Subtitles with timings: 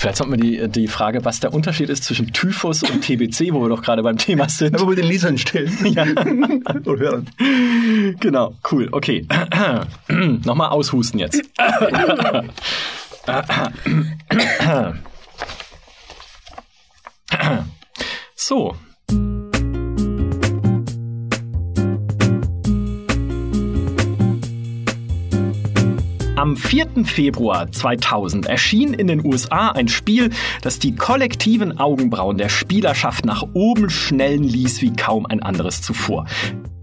[0.00, 3.60] Vielleicht sollten wir die, die Frage, was der Unterschied ist zwischen Typhus und TBC, wo
[3.60, 4.74] wir doch gerade beim Thema sind.
[4.74, 5.70] Aber mit den Lesern stellen.
[5.90, 6.06] Ja.
[6.86, 7.30] Oder hören.
[8.18, 8.88] Genau, cool.
[8.92, 9.26] Okay.
[10.08, 11.42] Nochmal aushusten jetzt.
[18.34, 18.74] so.
[26.40, 27.04] Am 4.
[27.04, 30.30] Februar 2000 erschien in den USA ein Spiel,
[30.62, 36.24] das die kollektiven Augenbrauen der Spielerschaft nach oben schnellen ließ wie kaum ein anderes zuvor.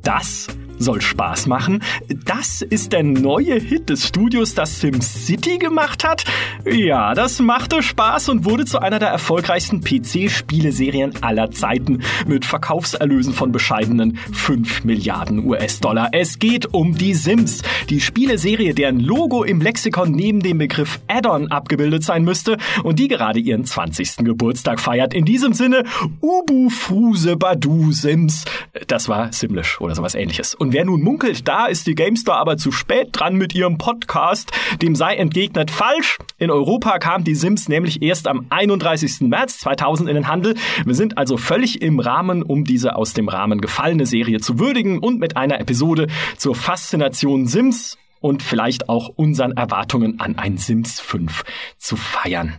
[0.03, 1.83] Das soll Spaß machen.
[2.25, 6.23] Das ist der neue Hit des Studios, das SimCity gemacht hat.
[6.65, 13.33] Ja, das machte Spaß und wurde zu einer der erfolgreichsten PC-Spieleserien aller Zeiten mit Verkaufserlösen
[13.33, 16.09] von bescheidenen 5 Milliarden US-Dollar.
[16.11, 21.51] Es geht um die Sims, die Spieleserie, deren Logo im Lexikon neben dem Begriff Add-on
[21.51, 24.17] abgebildet sein müsste und die gerade ihren 20.
[24.17, 25.13] Geburtstag feiert.
[25.13, 25.83] In diesem Sinne,
[26.21, 28.45] Ubu Fuse Badu Sims.
[28.87, 30.55] Das war Simlish oder sowas ähnliches.
[30.55, 33.77] Und und wer nun munkelt, da ist die GameStar aber zu spät dran mit ihrem
[33.77, 34.51] Podcast,
[34.81, 36.17] dem sei entgegnet falsch.
[36.39, 39.21] In Europa kam die Sims nämlich erst am 31.
[39.21, 40.55] März 2000 in den Handel.
[40.83, 44.99] Wir sind also völlig im Rahmen, um diese aus dem Rahmen gefallene Serie zu würdigen
[44.99, 50.99] und mit einer Episode zur Faszination Sims und vielleicht auch unseren Erwartungen an ein Sims
[50.99, 51.45] 5
[51.77, 52.55] zu feiern.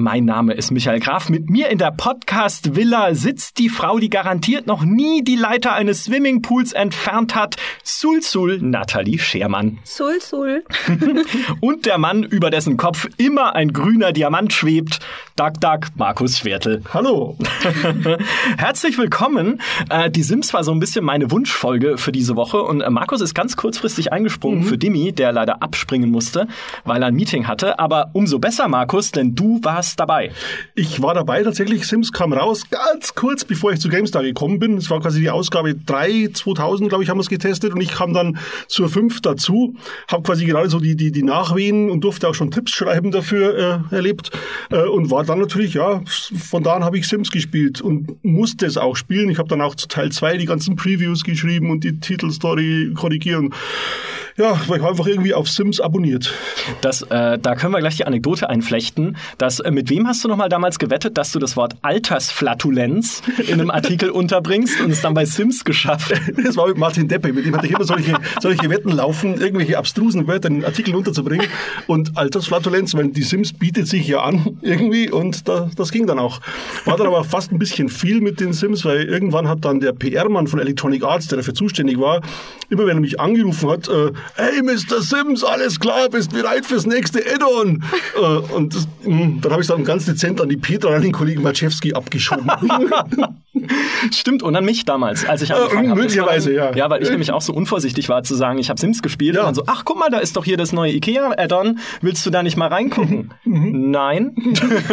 [0.00, 1.28] Mein Name ist Michael Graf.
[1.28, 6.04] Mit mir in der Podcast-Villa sitzt die Frau, die garantiert noch nie die Leiter eines
[6.04, 7.56] Swimmingpools entfernt hat.
[7.84, 9.78] Sul Sul Nathalie Schermann.
[9.84, 10.64] Sul Sul.
[11.60, 15.00] Und der Mann, über dessen Kopf immer ein grüner Diamant schwebt.
[15.36, 16.82] Dag Dag Markus Schwertel.
[16.94, 17.36] Hallo.
[18.56, 19.60] Herzlich willkommen.
[19.90, 22.62] Äh, die Sims war so ein bisschen meine Wunschfolge für diese Woche.
[22.62, 24.64] Und äh, Markus ist ganz kurzfristig eingesprungen mhm.
[24.64, 26.48] für Dimi, der leider abspringen musste,
[26.84, 27.78] weil er ein Meeting hatte.
[27.78, 30.30] Aber umso besser, Markus, denn du warst warst dabei.
[30.74, 31.86] Ich war dabei tatsächlich.
[31.86, 34.76] Sims kam raus, ganz kurz bevor ich zu GameStar gekommen bin.
[34.76, 37.72] Es war quasi die Ausgabe 3, 2000, glaube ich, haben wir es getestet.
[37.72, 39.74] Und ich kam dann zur 5 dazu.
[40.08, 43.84] Habe quasi gerade so die, die, die Nachwehen und durfte auch schon Tipps schreiben dafür
[43.90, 44.30] äh, erlebt.
[44.70, 48.66] Äh, und war dann natürlich, ja, von da an habe ich Sims gespielt und musste
[48.66, 49.30] es auch spielen.
[49.30, 53.52] Ich habe dann auch zu Teil 2 die ganzen Previews geschrieben und die Titelstory korrigieren
[54.40, 56.32] ja, weil ich einfach irgendwie auf Sims abonniert.
[56.80, 59.18] Das, äh, da können wir gleich die Anekdote einflechten.
[59.36, 63.60] Dass, äh, mit wem hast du nochmal damals gewettet, dass du das Wort Altersflatulenz in
[63.60, 66.14] einem Artikel unterbringst und es dann bei Sims geschafft?
[66.42, 69.76] Das war mit Martin Deppe, mit dem hatte ich immer solche, solche Wetten laufen, irgendwelche
[69.76, 71.46] abstrusen Wörter in den Artikel unterzubringen.
[71.86, 76.18] Und Altersflatulenz, weil die Sims bietet sich ja an irgendwie und da, das ging dann
[76.18, 76.40] auch.
[76.86, 79.92] War dann aber fast ein bisschen viel mit den Sims, weil irgendwann hat dann der
[79.92, 82.22] PR-Mann von Electronic Arts, der dafür zuständig war,
[82.70, 85.00] immer wenn er mich angerufen hat, äh, hey Mr.
[85.00, 87.82] Sims, alles klar, bist bereit fürs nächste Add-on?
[88.16, 88.20] Äh,
[88.54, 91.12] und das, hm, dann habe ich es dann ganz dezent an die Petra, an den
[91.12, 92.50] Kollegen Maciewski abgeschoben.
[94.12, 96.00] Stimmt, und an mich damals, als ich angefangen äh, habe.
[96.00, 96.74] Möglicherweise, ja.
[96.74, 99.42] Ja, weil ich nämlich auch so unvorsichtig war zu sagen, ich habe Sims gespielt ja.
[99.42, 102.30] und dann so, ach guck mal, da ist doch hier das neue Ikea-Add-on, willst du
[102.30, 103.32] da nicht mal reingucken?
[103.44, 103.90] Mhm.
[103.90, 104.36] Nein.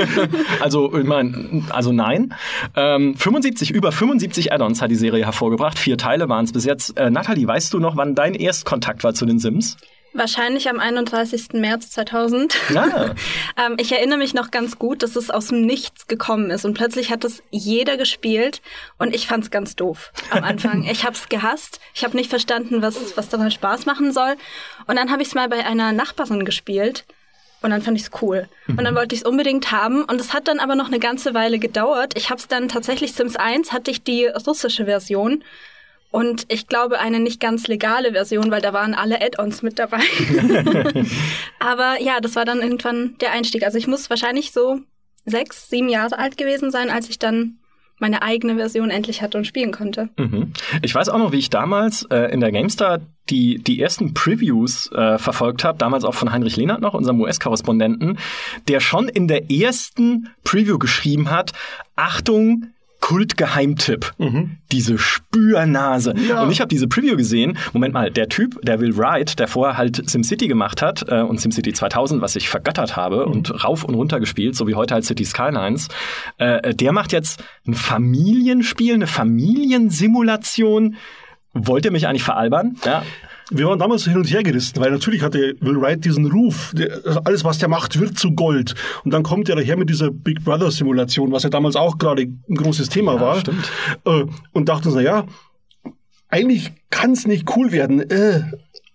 [0.61, 2.33] also, ich meine, also nein.
[2.75, 6.97] Ähm, 75, über 75 Add-ons hat die Serie hervorgebracht, vier Teile waren es bis jetzt.
[6.97, 9.77] Äh, Nathalie, weißt du noch, wann dein Erstkontakt war zu den Sims?
[10.13, 11.49] Wahrscheinlich am 31.
[11.53, 12.57] März 2000.
[12.73, 13.13] Ja.
[13.57, 16.73] ähm, ich erinnere mich noch ganz gut, dass es aus dem Nichts gekommen ist und
[16.73, 18.61] plötzlich hat es jeder gespielt
[18.97, 20.83] und ich fand es ganz doof am Anfang.
[20.91, 21.79] ich habe es gehasst.
[21.93, 24.35] Ich habe nicht verstanden, was, was daran Spaß machen soll.
[24.87, 27.05] Und dann habe ich es mal bei einer Nachbarin gespielt
[27.61, 28.47] und dann fand ich es cool.
[28.67, 28.97] Und dann mhm.
[28.97, 30.03] wollte ich es unbedingt haben.
[30.03, 32.13] Und es hat dann aber noch eine ganze Weile gedauert.
[32.15, 35.43] Ich habe es dann tatsächlich Sims 1 hatte ich die russische Version.
[36.17, 39.99] Und ich glaube, eine nicht ganz legale Version, weil da waren alle Add-ons mit dabei.
[41.59, 43.63] Aber ja, das war dann irgendwann der Einstieg.
[43.63, 44.79] Also ich muss wahrscheinlich so
[45.25, 47.59] sechs, sieben Jahre alt gewesen sein, als ich dann
[47.99, 50.09] meine eigene Version endlich hatte und spielen konnte.
[50.17, 50.53] Mhm.
[50.81, 52.99] Ich weiß auch noch, wie ich damals äh, in der GameStar
[53.29, 58.17] die, die ersten Previews äh, verfolgt habe, damals auch von Heinrich Lehnert noch, unserem US-Korrespondenten,
[58.67, 61.51] der schon in der ersten Preview geschrieben hat,
[61.95, 64.13] Achtung, Kultgeheimtipp.
[64.17, 64.57] Mhm.
[64.71, 66.13] Diese Spürnase.
[66.27, 66.43] Ja.
[66.43, 67.57] Und ich habe diese Preview gesehen.
[67.73, 71.39] Moment mal, der Typ, der Will Wright, der vorher halt SimCity gemacht hat äh, und
[71.39, 73.31] SimCity 2000, was ich vergöttert habe mhm.
[73.31, 75.87] und rauf und runter gespielt, so wie heute halt City Skylines,
[76.37, 80.95] äh, der macht jetzt ein Familienspiel, eine Familiensimulation.
[81.53, 82.75] Wollt ihr mich eigentlich veralbern?
[82.85, 83.03] Ja
[83.49, 87.01] wir waren damals hin und her gerissen, weil natürlich hatte Will Wright diesen Ruf, der,
[87.05, 88.75] also alles was der macht, wird zu Gold.
[89.05, 92.23] Und dann kommt er daher mit dieser Big Brother Simulation, was ja damals auch gerade
[92.23, 93.39] ein großes Thema ja, war.
[93.39, 93.71] Stimmt.
[94.05, 95.25] Äh, und dachte uns, na ja,
[96.29, 98.01] eigentlich kann es nicht cool werden.
[98.09, 98.43] Äh,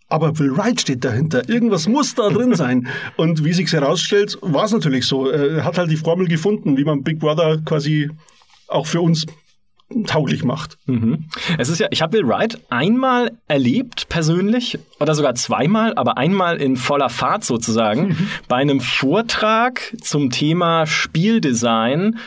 [0.08, 1.48] aber Will Wright steht dahinter.
[1.48, 2.88] Irgendwas muss da drin sein.
[3.16, 5.30] Und wie sich herausstellt, war es natürlich so.
[5.30, 8.10] Er hat halt die Formel gefunden, wie man Big Brother quasi
[8.68, 9.24] auch für uns
[10.06, 10.78] tauglich macht.
[10.86, 11.26] Mhm.
[11.58, 16.60] Es ist ja, ich habe Will Wright einmal erlebt persönlich oder sogar zweimal, aber einmal
[16.60, 18.28] in voller Fahrt sozusagen mhm.
[18.48, 22.18] bei einem Vortrag zum Thema Spieldesign.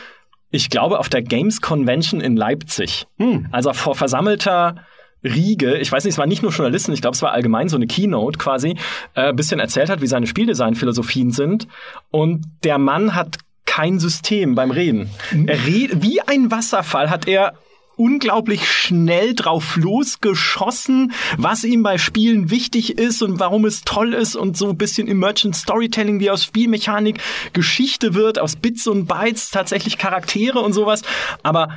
[0.50, 3.06] Ich glaube auf der Games Convention in Leipzig.
[3.18, 3.48] Mhm.
[3.50, 4.76] Also vor versammelter
[5.24, 7.76] Riege, ich weiß nicht, es waren nicht nur Journalisten, ich glaube, es war allgemein so
[7.76, 8.76] eine Keynote quasi,
[9.14, 11.66] äh, bisschen erzählt hat, wie seine Spieldesign-Philosophien sind.
[12.10, 13.38] Und der Mann hat
[13.76, 15.10] kein System beim Reden.
[15.46, 17.58] Er red wie ein Wasserfall hat er
[17.96, 24.34] unglaublich schnell drauf losgeschossen, was ihm bei Spielen wichtig ist und warum es toll ist
[24.34, 27.18] und so ein bisschen Emergent Storytelling, wie aus Spielmechanik
[27.52, 31.02] Geschichte wird, aus Bits und Bytes tatsächlich Charaktere und sowas.
[31.42, 31.68] Aber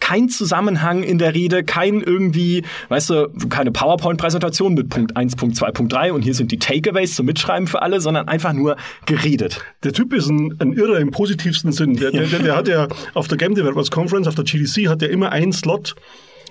[0.00, 5.56] kein Zusammenhang in der Rede, kein irgendwie, weißt du, keine PowerPoint-Präsentation mit Punkt 1, Punkt
[5.56, 8.76] 2, Punkt 3 und hier sind die Takeaways zum Mitschreiben für alle, sondern einfach nur
[9.06, 9.62] geredet.
[9.84, 11.94] Der Typ ist ein, ein Irrer im positivsten Sinn.
[11.94, 15.02] Der, der, der, der hat ja auf der Game Developers Conference, auf der GDC, hat
[15.02, 15.94] er immer einen Slot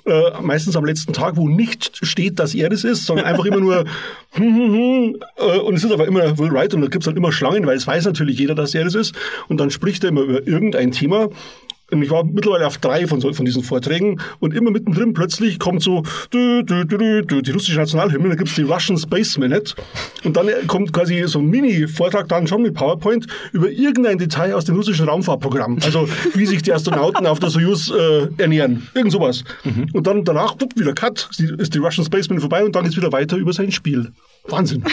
[0.05, 3.59] äh, meistens am letzten Tag, wo nicht steht, dass er das ist, sondern einfach immer
[3.59, 3.83] nur
[4.31, 7.07] hm, hm, hm, äh, und es ist aber immer Will Wright und da gibt es
[7.07, 9.15] halt immer Schlangen, weil es weiß natürlich jeder, dass er das ist
[9.47, 11.29] und dann spricht er immer über irgendein Thema
[11.91, 15.81] ich war mittlerweile auf drei von, so, von diesen Vorträgen und immer mittendrin plötzlich kommt
[15.81, 16.03] so
[16.33, 19.73] dü, dü, dü, dü, die russische Nationalhymne, da gibt's die Russian Space Minute
[20.23, 24.65] und dann kommt quasi so ein Mini-Vortrag dann schon mit PowerPoint über irgendein Detail aus
[24.65, 25.79] dem russischen Raumfahrtprogramm.
[25.83, 28.87] Also wie sich die Astronauten auf der Soyuz äh, ernähren.
[28.93, 29.43] Irgend sowas.
[29.63, 29.87] Mhm.
[29.93, 32.97] Und dann danach, wupp, wieder Cut, ist die Russian Space Minute vorbei und dann geht's
[32.97, 34.11] wieder weiter über sein Spiel.
[34.47, 34.83] Wahnsinn.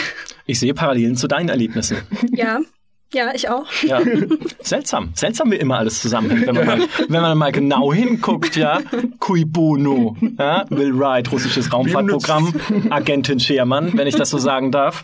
[0.45, 1.97] Ich sehe Parallelen zu deinen Erlebnissen.
[2.31, 2.59] Ja,
[3.13, 3.65] ja, ich auch.
[3.83, 4.01] Ja.
[4.59, 5.11] Seltsam.
[5.15, 8.81] Seltsam, wie immer alles zusammenhängt, wenn man, mal, wenn man mal genau hinguckt, ja.
[9.19, 10.65] Cui bono, ja.
[10.69, 12.53] Will Wright, russisches Raumfahrtprogramm,
[12.89, 15.03] Agentin Schermann, wenn ich das so sagen darf.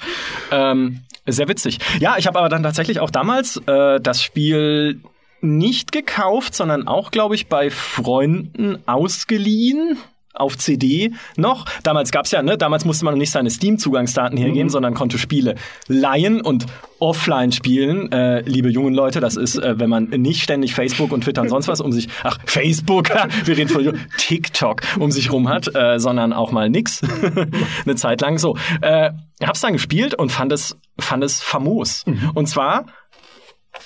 [0.52, 1.80] Ähm, sehr witzig.
[2.00, 5.02] Ja, ich habe aber dann tatsächlich auch damals äh, das Spiel
[5.40, 9.98] nicht gekauft, sondern auch, glaube ich, bei Freunden ausgeliehen
[10.34, 11.66] auf CD noch.
[11.84, 14.72] Damals gab's ja, ne, damals musste man noch nicht seine Steam-Zugangsdaten hergeben, mhm.
[14.72, 15.56] sondern konnte Spiele
[15.88, 16.66] leihen und
[17.00, 18.12] offline spielen.
[18.12, 21.50] Äh, liebe jungen Leute, das ist, äh, wenn man nicht ständig Facebook und Twitter und
[21.50, 23.10] sonst was um sich, ach, Facebook,
[23.46, 27.02] wir reden von TikTok um sich rum hat, äh, sondern auch mal nix.
[27.86, 28.58] Eine Zeit lang so.
[28.82, 29.12] Äh,
[29.44, 32.06] hab's dann gespielt und fand es, fand es famos.
[32.06, 32.32] Mhm.
[32.34, 32.86] Und zwar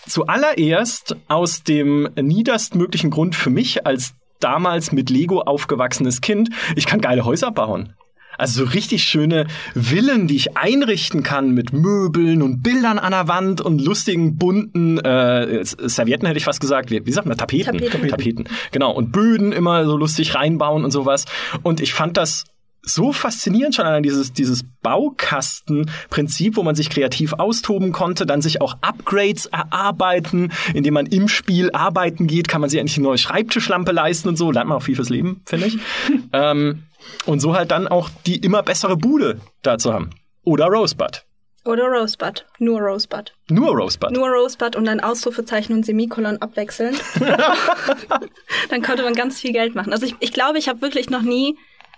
[0.07, 7.01] zuallererst aus dem niederstmöglichen Grund für mich als damals mit Lego aufgewachsenes Kind, ich kann
[7.01, 7.93] geile Häuser bauen.
[8.37, 13.27] Also so richtig schöne Villen, die ich einrichten kann mit Möbeln und Bildern an der
[13.27, 16.91] Wand und lustigen bunten äh, Servietten hätte ich fast gesagt.
[16.91, 17.37] Wie, wie sagt man?
[17.37, 17.79] Tapeten.
[17.79, 18.09] Tapeten.
[18.09, 18.43] Tapeten.
[18.71, 18.91] Genau.
[18.91, 21.25] Und Böden immer so lustig reinbauen und sowas.
[21.63, 22.43] Und ich fand das
[22.87, 28.61] so faszinierend schon an dieses, dieses Baukastenprinzip, wo man sich kreativ austoben konnte, dann sich
[28.61, 33.17] auch Upgrades erarbeiten, indem man im Spiel arbeiten geht, kann man sich endlich eine neue
[33.17, 35.77] Schreibtischlampe leisten und so, lernt man auch viel fürs Leben, finde ich.
[36.33, 36.83] ähm,
[37.25, 40.09] und so halt dann auch die immer bessere Bude dazu haben.
[40.43, 41.23] Oder Rosebud.
[41.67, 42.45] Oder Rosebud.
[42.59, 43.33] Nur Rosebud.
[43.49, 44.11] Nur Rosebud.
[44.11, 46.97] Nur Rosebud und dann Ausrufezeichen und Semikolon abwechselnd.
[48.69, 49.91] dann konnte man ganz viel Geld machen.
[49.91, 51.57] Also ich, ich glaube, ich habe wirklich noch nie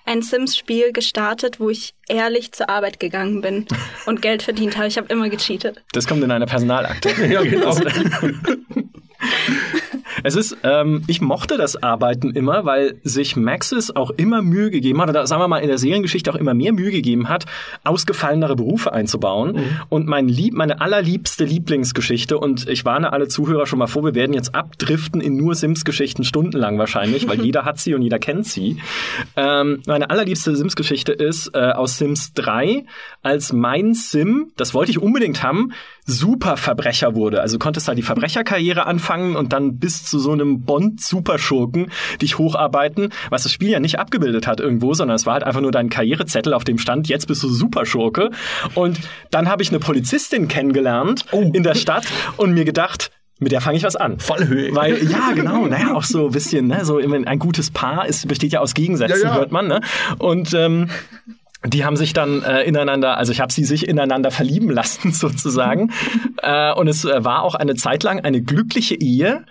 [0.10, 3.68] ein Sims-Spiel gestartet, wo ich ehrlich zur Arbeit gegangen bin
[4.08, 4.88] und Geld verdient habe.
[4.88, 5.84] Ich habe immer gecheatet.
[5.92, 7.10] Das kommt in einer Personalakte.
[7.30, 7.78] ja, genau.
[10.24, 15.02] Es ist, ähm, ich mochte das Arbeiten immer, weil sich Maxis auch immer Mühe gegeben
[15.02, 17.46] hat, oder sagen wir mal in der Seriengeschichte auch immer mehr Mühe gegeben hat,
[17.84, 19.56] ausgefallenere Berufe einzubauen.
[19.56, 19.82] Mhm.
[19.90, 24.16] Und mein Lieb, meine allerliebste Lieblingsgeschichte, und ich warne alle Zuhörer schon mal vor, wir
[24.16, 28.46] werden jetzt abdriften in nur Sims-Geschichten stundenlang wahrscheinlich, weil jeder hat sie und jeder kennt
[28.46, 28.78] sie.
[29.36, 32.86] Ähm, meine allerliebste Sims-Geschichte ist äh, aus Sims 3,
[33.22, 35.72] als mein Sim, das wollte ich unbedingt haben,
[36.10, 37.42] Superverbrecher wurde.
[37.42, 43.10] Also konntest halt die Verbrecherkarriere anfangen und dann bis zu so einem Bond-Superschurken dich hocharbeiten,
[43.30, 45.90] was das Spiel ja nicht abgebildet hat irgendwo, sondern es war halt einfach nur dein
[45.90, 48.32] Karrierezettel, auf dem stand, jetzt bist du Superschurke.
[48.76, 49.00] Und
[49.32, 51.52] dann habe ich eine Polizistin kennengelernt oh.
[51.54, 52.06] in der Stadt
[52.38, 54.20] und mir gedacht, mit der fange ich was an.
[54.20, 54.76] Fallhöhe.
[54.76, 58.52] Weil, ja, genau, naja, auch so ein bisschen, ne, so ein gutes Paar ist, besteht
[58.52, 59.36] ja aus Gegensätzen, ja, ja.
[59.36, 59.82] hört man, ne?
[60.18, 60.90] Und ähm,
[61.66, 65.92] die haben sich dann äh, ineinander, also ich habe sie sich ineinander verlieben lassen sozusagen.
[66.42, 69.46] äh, und es äh, war auch eine Zeit lang eine glückliche Ehe,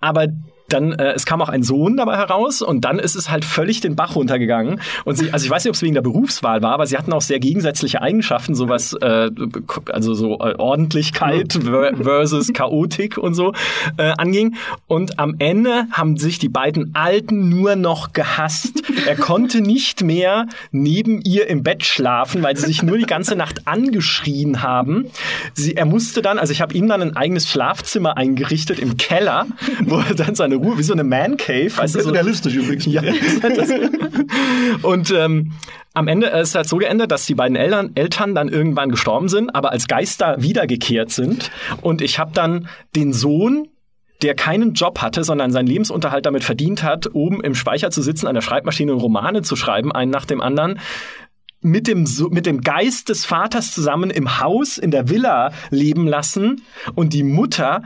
[0.00, 0.28] aber
[0.68, 3.80] dann äh, es kam auch ein Sohn dabei heraus und dann ist es halt völlig
[3.80, 4.80] den Bach runtergegangen.
[5.04, 7.12] Und sie also ich weiß nicht ob es wegen der Berufswahl war aber sie hatten
[7.12, 9.30] auch sehr gegensätzliche Eigenschaften sowas äh,
[9.90, 11.52] also so äh, Ordentlichkeit
[12.02, 13.52] versus Chaotik und so
[13.96, 14.56] äh, anging.
[14.86, 18.82] Und am Ende haben sich die beiden Alten nur noch gehasst.
[19.06, 23.36] Er konnte nicht mehr neben ihr im Bett schlafen weil sie sich nur die ganze
[23.36, 25.06] Nacht angeschrien haben.
[25.54, 29.46] Sie er musste dann also ich habe ihm dann ein eigenes Schlafzimmer eingerichtet im Keller
[29.84, 31.76] wo er dann seine Ruhe, wie so eine Man Cave.
[31.76, 32.86] Weißt du, so, realistisch übrigens.
[32.86, 33.02] Ja.
[34.82, 35.52] und ähm,
[35.94, 39.28] am Ende ist es halt so geendet, dass die beiden Eltern, Eltern dann irgendwann gestorben
[39.28, 41.50] sind, aber als Geister wiedergekehrt sind.
[41.80, 43.68] Und ich habe dann den Sohn
[44.22, 48.26] der keinen Job hatte, sondern seinen Lebensunterhalt damit verdient hat, oben im Speicher zu sitzen,
[48.26, 50.80] an der Schreibmaschine Romane zu schreiben, einen nach dem anderen,
[51.60, 56.62] mit dem, mit dem Geist des Vaters zusammen im Haus, in der Villa leben lassen.
[56.94, 57.82] Und die Mutter,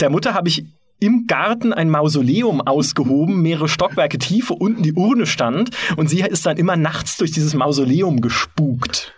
[0.00, 0.66] der Mutter habe ich
[0.98, 5.70] im Garten ein Mausoleum ausgehoben, mehrere Stockwerke tief, wo unten die Urne stand.
[5.96, 9.14] Und sie ist dann immer nachts durch dieses Mausoleum gespukt.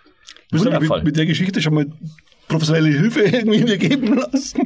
[0.50, 0.98] Wundervoll.
[0.98, 1.86] Mit, mit der Geschichte schon mal
[2.48, 4.62] professionelle Hilfe irgendwie mir geben lassen.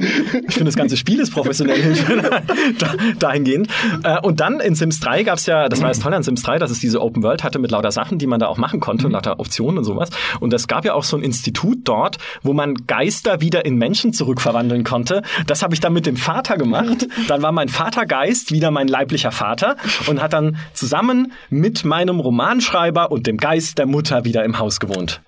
[0.47, 2.41] Ich finde, das ganze Spiel ist professionelle Hilfe
[3.19, 3.67] dahingehend.
[4.03, 6.43] Äh, und dann in Sims 3 gab es ja, das war das Tolle an Sims
[6.43, 8.79] 3, dass es diese Open World hatte mit lauter Sachen, die man da auch machen
[8.79, 9.13] konnte, mhm.
[9.13, 10.09] lauter Optionen und sowas.
[10.39, 14.13] Und es gab ja auch so ein Institut dort, wo man Geister wieder in Menschen
[14.13, 15.21] zurückverwandeln konnte.
[15.47, 17.07] Das habe ich dann mit dem Vater gemacht.
[17.27, 19.75] Dann war mein Vatergeist wieder mein leiblicher Vater
[20.07, 24.79] und hat dann zusammen mit meinem Romanschreiber und dem Geist der Mutter wieder im Haus
[24.79, 25.21] gewohnt.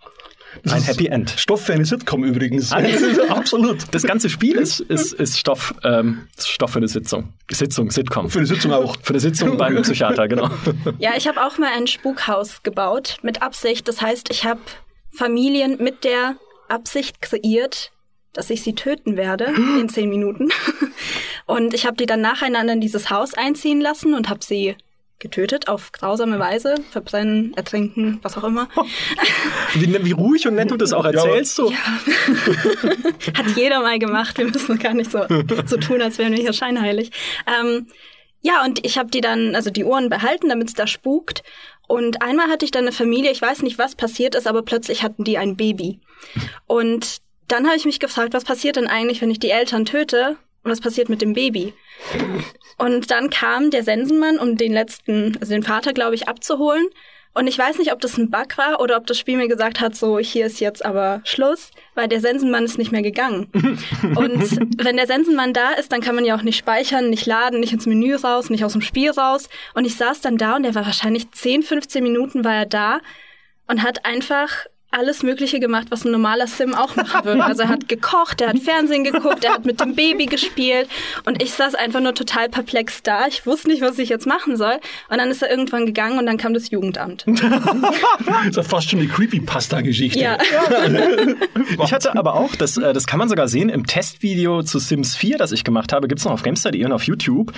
[0.69, 1.33] Ein Happy End.
[1.37, 2.71] Stoff für eine Sitcom übrigens.
[3.29, 3.77] Absolut.
[3.91, 7.33] Das ganze Spiel ist, ist, ist Stoff, ähm, Stoff für eine Sitzung.
[7.51, 8.29] Sitzung, Sitcom.
[8.29, 8.97] Für eine Sitzung auch.
[9.01, 10.49] Für eine Sitzung beim Psychiater, genau.
[10.99, 13.87] Ja, ich habe auch mal ein Spukhaus gebaut mit Absicht.
[13.87, 14.61] Das heißt, ich habe
[15.11, 16.35] Familien mit der
[16.67, 17.91] Absicht kreiert,
[18.33, 19.45] dass ich sie töten werde
[19.79, 20.49] in zehn Minuten.
[21.45, 24.75] Und ich habe die dann nacheinander in dieses Haus einziehen lassen und habe sie
[25.19, 28.67] getötet auf grausame Weise, verbrennen, ertrinken, was auch immer.
[29.73, 31.55] Wie, wie ruhig und nett du das auch erzählst.
[31.55, 31.71] So.
[31.71, 31.77] Ja.
[33.37, 34.37] Hat jeder mal gemacht.
[34.37, 35.25] Wir müssen gar nicht so,
[35.65, 37.11] so tun, als wären wir hier scheinheilig.
[37.47, 37.87] Ähm,
[38.41, 41.43] ja, und ich habe die dann, also die Ohren behalten, damit es da spukt.
[41.87, 45.03] Und einmal hatte ich dann eine Familie, ich weiß nicht, was passiert ist, aber plötzlich
[45.03, 45.99] hatten die ein Baby.
[46.67, 47.17] Und
[47.47, 50.37] dann habe ich mich gefragt, was passiert denn eigentlich, wenn ich die Eltern töte?
[50.65, 51.73] Und was passiert mit dem Baby?
[52.79, 56.87] Und dann kam der Sensenmann, um den letzten, also den Vater, glaube ich, abzuholen.
[57.35, 59.79] Und ich weiß nicht, ob das ein Bug war oder ob das Spiel mir gesagt
[59.79, 63.47] hat, so, hier ist jetzt aber Schluss, weil der Sensenmann ist nicht mehr gegangen.
[64.15, 67.59] Und wenn der Sensenmann da ist, dann kann man ja auch nicht speichern, nicht laden,
[67.59, 69.49] nicht ins Menü raus, nicht aus dem Spiel raus.
[69.75, 73.01] Und ich saß dann da und er war wahrscheinlich 10, 15 Minuten war er da
[73.67, 77.43] und hat einfach alles Mögliche gemacht, was ein normaler Sim auch machen würde.
[77.43, 80.87] Also er hat gekocht, er hat Fernsehen geguckt, er hat mit dem Baby gespielt
[81.25, 83.27] und ich saß einfach nur total perplex da.
[83.27, 84.75] Ich wusste nicht, was ich jetzt machen soll.
[85.09, 87.25] Und dann ist er irgendwann gegangen und dann kam das Jugendamt.
[87.27, 90.19] das ist ja fast schon eine Creepypasta-Geschichte.
[90.19, 90.37] Ja.
[91.83, 95.15] ich hatte aber auch, das, äh, das kann man sogar sehen, im Testvideo zu Sims
[95.15, 97.51] 4, das ich gemacht habe, gibt es noch auf Gamestar.de und auf YouTube,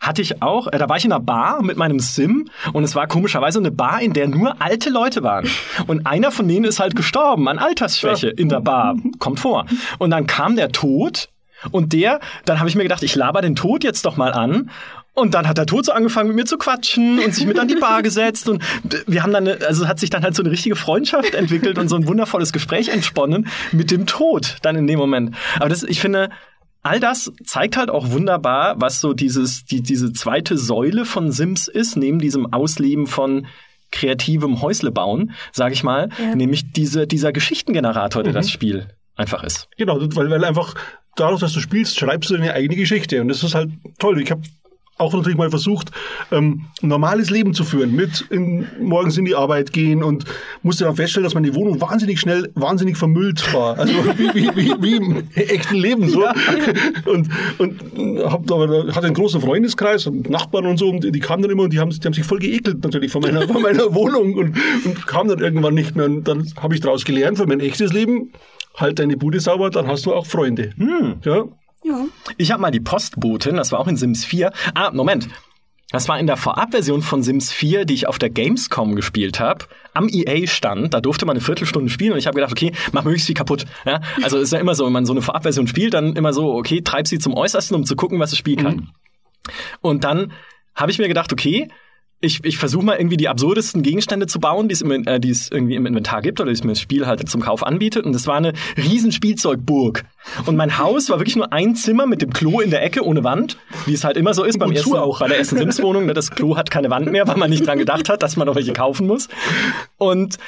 [0.00, 2.94] hatte ich auch, äh, da war ich in einer Bar mit meinem Sim und es
[2.94, 5.48] war komischerweise eine Bar, in der nur alte Leute waren.
[5.86, 8.96] Und einer von denen ist halt gestorben an Altersschwäche in der Bar.
[9.18, 9.66] Kommt vor.
[9.98, 11.28] Und dann kam der Tod
[11.70, 14.70] und der, dann habe ich mir gedacht, ich laber den Tod jetzt doch mal an.
[15.14, 17.68] Und dann hat der Tod so angefangen mit mir zu quatschen und sich mit an
[17.68, 18.64] die Bar gesetzt und
[19.06, 21.88] wir haben dann, eine, also hat sich dann halt so eine richtige Freundschaft entwickelt und
[21.88, 25.36] so ein wundervolles Gespräch entsponnen mit dem Tod dann in dem Moment.
[25.56, 26.30] Aber das, ich finde,
[26.82, 31.68] all das zeigt halt auch wunderbar, was so dieses, die, diese zweite Säule von Sims
[31.68, 33.46] ist, neben diesem Ausleben von
[33.92, 36.34] kreativem Häusle bauen, sage ich mal, ja.
[36.34, 38.36] nämlich diese, dieser Geschichtengenerator, der mhm.
[38.36, 39.68] das Spiel einfach ist.
[39.76, 40.74] Genau, weil, weil einfach
[41.16, 44.20] dadurch, dass du spielst, schreibst du deine eigene Geschichte und das ist halt toll.
[44.20, 44.42] Ich habe
[45.02, 45.90] auch natürlich mal versucht,
[46.30, 50.24] ähm, ein normales Leben zu führen, mit in, morgens in die Arbeit gehen und
[50.62, 53.78] musste dann feststellen, dass meine Wohnung wahnsinnig schnell, wahnsinnig vermüllt war.
[53.78, 56.22] Also wie, wie, wie, wie im echten Leben so.
[56.22, 56.34] Ja.
[57.06, 57.28] Und,
[57.58, 57.80] und
[58.24, 61.64] hab, aber hatte einen großen Freundeskreis und Nachbarn und so und die kamen dann immer
[61.64, 64.56] und die haben, die haben sich voll geekelt natürlich von meiner, von meiner Wohnung und,
[64.84, 66.06] und kamen dann irgendwann nicht mehr.
[66.06, 68.32] Und dann habe ich daraus gelernt für mein echtes Leben,
[68.76, 70.72] halt deine Bude sauber, dann hast du auch Freunde.
[70.76, 71.16] Hm.
[71.24, 71.44] Ja.
[71.84, 72.06] Ja.
[72.36, 74.52] Ich habe mal die Postbotin, das war auch in Sims 4.
[74.74, 75.28] Ah, Moment.
[75.90, 79.66] Das war in der Vorabversion von Sims 4, die ich auf der Gamescom gespielt habe,
[79.92, 80.94] am EA-Stand.
[80.94, 83.66] Da durfte man eine Viertelstunde spielen und ich habe gedacht, okay, mach möglichst viel kaputt.
[83.84, 84.00] Ja?
[84.22, 86.80] Also ist ja immer so, wenn man so eine Vorabversion spielt, dann immer so, okay,
[86.80, 88.76] treib sie zum Äußersten, um zu gucken, was das Spiel kann.
[88.76, 88.88] Mhm.
[89.82, 90.32] Und dann
[90.74, 91.68] habe ich mir gedacht, okay,
[92.22, 95.84] ich, ich versuche mal irgendwie die absurdesten Gegenstände zu bauen, die äh, es irgendwie im
[95.86, 98.06] Inventar gibt oder die es mir das Spiel halt zum Kauf anbietet.
[98.06, 100.04] Und das war eine riesen Spielzeugburg.
[100.46, 103.24] Und mein Haus war wirklich nur ein Zimmer mit dem Klo in der Ecke ohne
[103.24, 105.18] Wand, wie es halt immer so ist beim ersten, auch.
[105.18, 106.06] bei der ersten Sims-Wohnung.
[106.06, 106.14] Ne?
[106.14, 108.54] Das Klo hat keine Wand mehr, weil man nicht dran gedacht hat, dass man noch
[108.54, 109.28] welche kaufen muss.
[109.98, 110.38] Und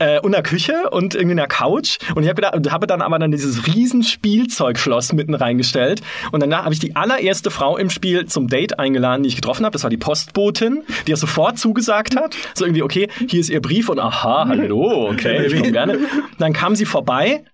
[0.00, 1.98] äh, und einer Küche und irgendwie einer Couch.
[2.14, 6.00] Und ich habe hab dann aber dann dieses riesen Spielzeugschloss mitten reingestellt.
[6.32, 9.64] Und danach habe ich die allererste Frau im Spiel zum Date eingeladen, die ich getroffen
[9.64, 9.72] habe.
[9.72, 12.36] Das war die Postbotin, die auch sofort zugesagt hat.
[12.54, 15.98] So irgendwie, okay, hier ist ihr Brief und aha, hallo, okay, ich komme gerne.
[16.38, 17.44] Dann kam sie vorbei,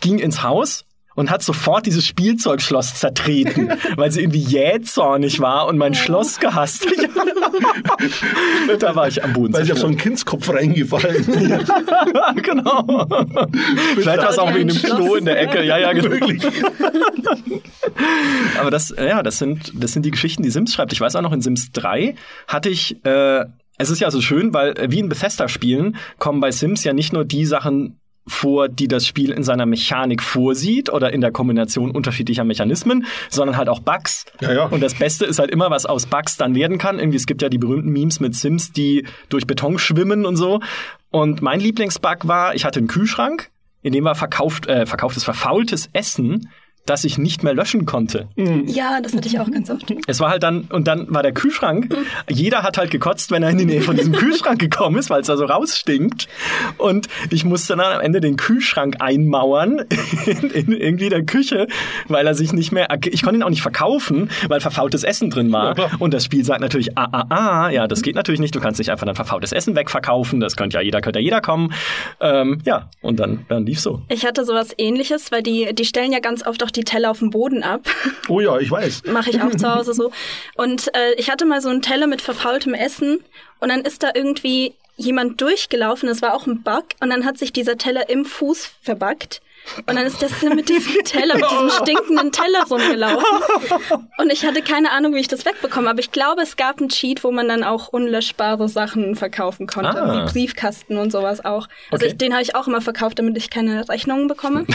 [0.00, 0.85] ging ins Haus
[1.16, 6.86] und hat sofort dieses Spielzeugschloss zertreten, weil sie irgendwie jähzornig war und mein Schloss gehasst.
[8.78, 9.52] da war ich am Boden.
[9.52, 11.24] Weil sie auf so einen Kindskopf reingefallen.
[12.42, 13.08] genau.
[13.94, 15.64] Vielleicht war es auch wegen dem Klo in der Ecke.
[15.64, 16.28] Ja, ja, genau.
[18.60, 20.92] Aber das, ja, das sind, das sind die Geschichten, die Sims schreibt.
[20.92, 22.14] Ich weiß auch noch, in Sims 3
[22.46, 23.46] hatte ich, äh,
[23.78, 27.14] es ist ja so schön, weil äh, wie in Bethesda-Spielen kommen bei Sims ja nicht
[27.14, 31.90] nur die Sachen vor, die das Spiel in seiner Mechanik vorsieht oder in der Kombination
[31.90, 34.24] unterschiedlicher Mechanismen, sondern halt auch Bugs.
[34.40, 34.64] Ja, ja.
[34.64, 36.98] Und das Beste ist halt immer, was aus Bugs dann werden kann.
[36.98, 40.60] Irgendwie, es gibt ja die berühmten Memes mit Sims, die durch Beton schwimmen und so.
[41.10, 43.50] Und mein Lieblingsbug war, ich hatte einen Kühlschrank,
[43.82, 46.50] in dem war verkauft, äh, verkauftes verfaultes Essen
[46.86, 48.28] das ich nicht mehr löschen konnte.
[48.36, 48.66] Mhm.
[48.66, 49.92] Ja, das hatte ich auch ganz oft.
[50.06, 51.94] Es war halt dann, und dann war der Kühlschrank.
[52.28, 55.20] Jeder hat halt gekotzt, wenn er in die Nähe von diesem Kühlschrank gekommen ist, weil
[55.20, 56.28] es da so rausstinkt.
[56.78, 59.84] Und ich musste dann am Ende den Kühlschrank einmauern
[60.26, 61.66] in, in irgendwie der Küche,
[62.08, 65.52] weil er sich nicht mehr, ich konnte ihn auch nicht verkaufen, weil verfaultes Essen drin
[65.52, 65.76] war.
[65.76, 68.54] Ja, und das Spiel sagt natürlich, ah, ah, ah, ja, das geht natürlich nicht.
[68.54, 70.40] Du kannst nicht einfach dann verfaultes Essen wegverkaufen.
[70.40, 71.72] Das könnte ja jeder, könnte ja jeder kommen.
[72.20, 74.02] Ähm, ja, und dann, dann lief so.
[74.08, 77.18] Ich hatte sowas ähnliches, weil die, die stellen ja ganz oft auch die Teller auf
[77.20, 77.82] dem Boden ab.
[78.28, 79.04] Oh ja, ich weiß.
[79.12, 80.10] Mache ich auch zu Hause so.
[80.56, 83.20] Und äh, ich hatte mal so einen Teller mit verfaultem Essen
[83.60, 87.38] und dann ist da irgendwie jemand durchgelaufen, das war auch ein Bug, und dann hat
[87.38, 89.42] sich dieser Teller im Fuß verbuggt.
[89.78, 93.26] Und dann ist Sim mit diesem Teller, mit diesem stinkenden Teller rumgelaufen.
[94.18, 95.90] Und ich hatte keine Ahnung, wie ich das wegbekomme.
[95.90, 100.00] Aber ich glaube, es gab einen Cheat, wo man dann auch unlöschbare Sachen verkaufen konnte.
[100.00, 100.26] Ah.
[100.26, 101.68] Wie Briefkasten und sowas auch.
[101.90, 102.06] Also okay.
[102.06, 104.66] ich, den habe ich auch immer verkauft, damit ich keine Rechnungen bekomme.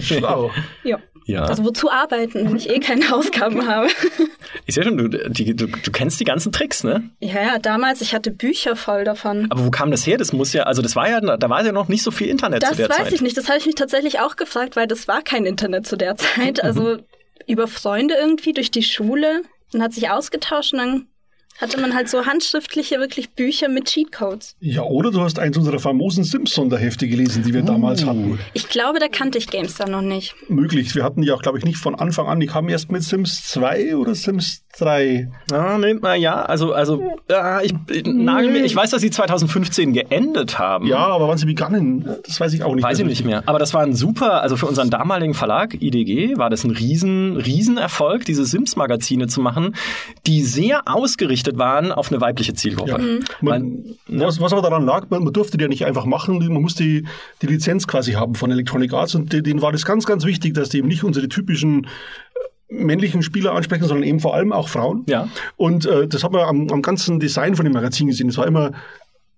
[0.00, 0.50] Schlau.
[0.82, 0.98] Ja.
[1.24, 1.44] Ja.
[1.44, 3.88] Also wozu arbeiten, wenn ich eh keine Ausgaben habe?
[4.66, 7.10] Ich sehe schon, du, die, du, du kennst die ganzen Tricks, ne?
[7.20, 9.46] Ja, ja, damals, ich hatte Bücher voll davon.
[9.50, 10.18] Aber wo kam das her?
[10.18, 12.62] Das muss ja, also das war ja, da war ja noch nicht so viel Internet
[12.62, 12.98] das zu der Zeit.
[12.98, 15.46] Das weiß ich nicht, das habe ich mich tatsächlich auch gefragt, weil das war kein
[15.46, 16.62] Internet zu der Zeit.
[16.72, 16.98] Also
[17.46, 19.42] über Freunde irgendwie durch die Schule
[19.74, 21.06] und hat sich ausgetauscht und dann
[21.60, 24.56] hatte man halt so handschriftliche wirklich Bücher mit Cheatcodes.
[24.60, 27.66] Ja, oder du hast eins unserer famosen Sims-Sonderhefte gelesen, die wir uh.
[27.66, 28.38] damals hatten.
[28.52, 30.34] Ich glaube, da kannte ich GameStar noch nicht.
[30.48, 30.94] Möglich.
[30.94, 32.40] Wir hatten ja auch, glaube ich, nicht von Anfang an.
[32.40, 35.30] Die kamen erst mit Sims 2 oder Sims 3.
[35.52, 39.10] Ah, nee, na ja, also, also äh, ich, ich, nagel mir, ich weiß, dass sie
[39.10, 40.86] 2015 geendet haben.
[40.86, 42.82] Ja, aber wann sie begannen, das weiß ich auch nicht.
[42.82, 43.42] Weiß ich nicht mehr.
[43.46, 47.36] Aber das war ein super, also für unseren damaligen Verlag, IDG, war das ein riesen,
[47.36, 49.76] riesen Erfolg, diese Sims-Magazine zu machen,
[50.26, 52.90] die sehr ausgerichtet waren auf eine weibliche Zielgruppe.
[52.90, 52.98] Ja.
[52.98, 53.20] Mhm.
[53.40, 53.62] Man,
[54.08, 54.26] ne?
[54.26, 56.82] was, was aber daran lag, man, man, durfte die ja nicht einfach machen, man musste
[56.82, 57.06] die,
[57.42, 60.68] die Lizenz quasi haben von Electronic Arts und denen war das ganz, ganz wichtig, dass
[60.68, 61.86] die eben nicht unsere typischen
[62.68, 65.04] männlichen Spieler ansprechen, sondern eben vor allem auch Frauen.
[65.08, 65.28] Ja.
[65.56, 68.28] Und äh, das hat man am, am ganzen Design von dem Magazin gesehen.
[68.28, 68.72] Es war immer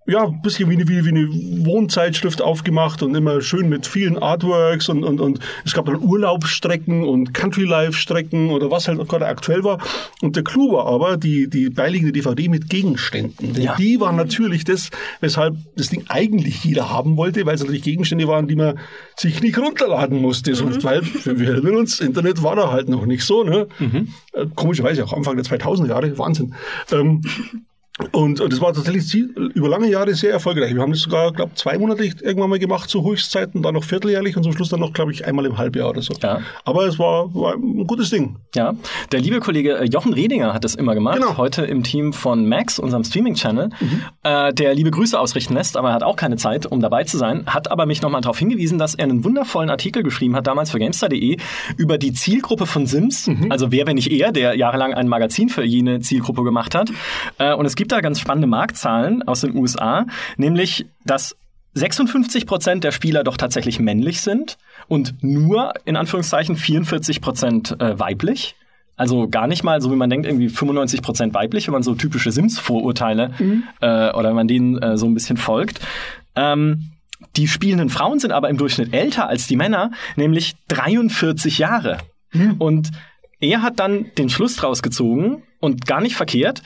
[0.07, 1.27] ja, ein bisschen wie eine, wie, wie eine
[1.65, 7.03] Wohnzeitschrift aufgemacht und immer schön mit vielen Artworks und, und, und es gab dann Urlaubsstrecken
[7.03, 9.79] und Country-Life-Strecken oder was halt gerade aktuell war.
[10.21, 13.53] Und der Clou war aber die, die beiliegende DVD mit Gegenständen.
[13.53, 13.75] Denn ja.
[13.77, 14.91] die waren natürlich das,
[15.21, 18.77] weshalb das Ding eigentlich jeder haben wollte, weil es natürlich Gegenstände waren, die man
[19.15, 20.51] sich nicht runterladen musste.
[20.51, 20.55] Mhm.
[20.55, 23.43] Sonst, weil, wir erinnern uns, Internet war da halt noch nicht so.
[23.43, 23.67] Ne?
[23.79, 24.09] Mhm.
[24.33, 26.53] Äh, komischerweise auch Anfang der 2000er Jahre, Wahnsinn.
[26.91, 27.21] Ähm,
[28.11, 30.75] und, und das war tatsächlich über lange Jahre sehr erfolgreich.
[30.75, 34.35] Wir haben das sogar, glaube ich, zweimonatlich irgendwann mal gemacht zu Höchstzeiten, dann noch vierteljährlich
[34.35, 36.13] und zum Schluss dann noch, glaube ich, einmal im Halbjahr oder so.
[36.21, 36.41] Ja.
[36.65, 38.35] Aber es war, war ein gutes Ding.
[38.53, 38.73] Ja,
[39.13, 41.37] der liebe Kollege äh, Jochen Redinger hat das immer gemacht, genau.
[41.37, 44.01] heute im Team von Max, unserem Streaming-Channel, mhm.
[44.23, 47.17] äh, der liebe Grüße ausrichten lässt, aber er hat auch keine Zeit, um dabei zu
[47.17, 50.69] sein, hat aber mich nochmal darauf hingewiesen, dass er einen wundervollen Artikel geschrieben hat, damals
[50.69, 51.37] für GameStar.de,
[51.77, 53.53] über die Zielgruppe von Sims, mhm.
[53.53, 56.91] also wer, wenn nicht er, der jahrelang ein Magazin für jene Zielgruppe gemacht hat.
[57.37, 60.05] Äh, und es gibt da ganz spannende Marktzahlen aus den USA,
[60.37, 61.35] nämlich dass
[61.75, 67.99] 56 Prozent der Spieler doch tatsächlich männlich sind und nur in Anführungszeichen 44 Prozent äh,
[67.99, 68.55] weiblich.
[68.97, 71.95] Also gar nicht mal, so wie man denkt, irgendwie 95 Prozent weiblich, wenn man so
[71.95, 73.63] typische Sims-Vorurteile mhm.
[73.81, 75.81] äh, oder wenn man denen äh, so ein bisschen folgt.
[76.35, 76.91] Ähm,
[77.35, 81.97] die spielenden Frauen sind aber im Durchschnitt älter als die Männer, nämlich 43 Jahre.
[82.31, 82.55] Mhm.
[82.57, 82.91] Und
[83.41, 86.61] er hat dann den Schluss draus gezogen und gar nicht verkehrt,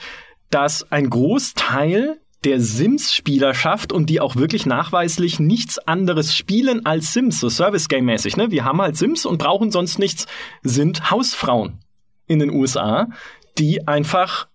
[0.50, 7.40] dass ein Großteil der Sims-Spielerschaft und die auch wirklich nachweislich nichts anderes spielen als Sims,
[7.40, 8.36] so Service-Game-mäßig.
[8.36, 8.50] Ne?
[8.50, 10.26] Wir haben halt Sims und brauchen sonst nichts,
[10.62, 11.80] sind Hausfrauen
[12.26, 13.08] in den USA,
[13.58, 14.48] die einfach,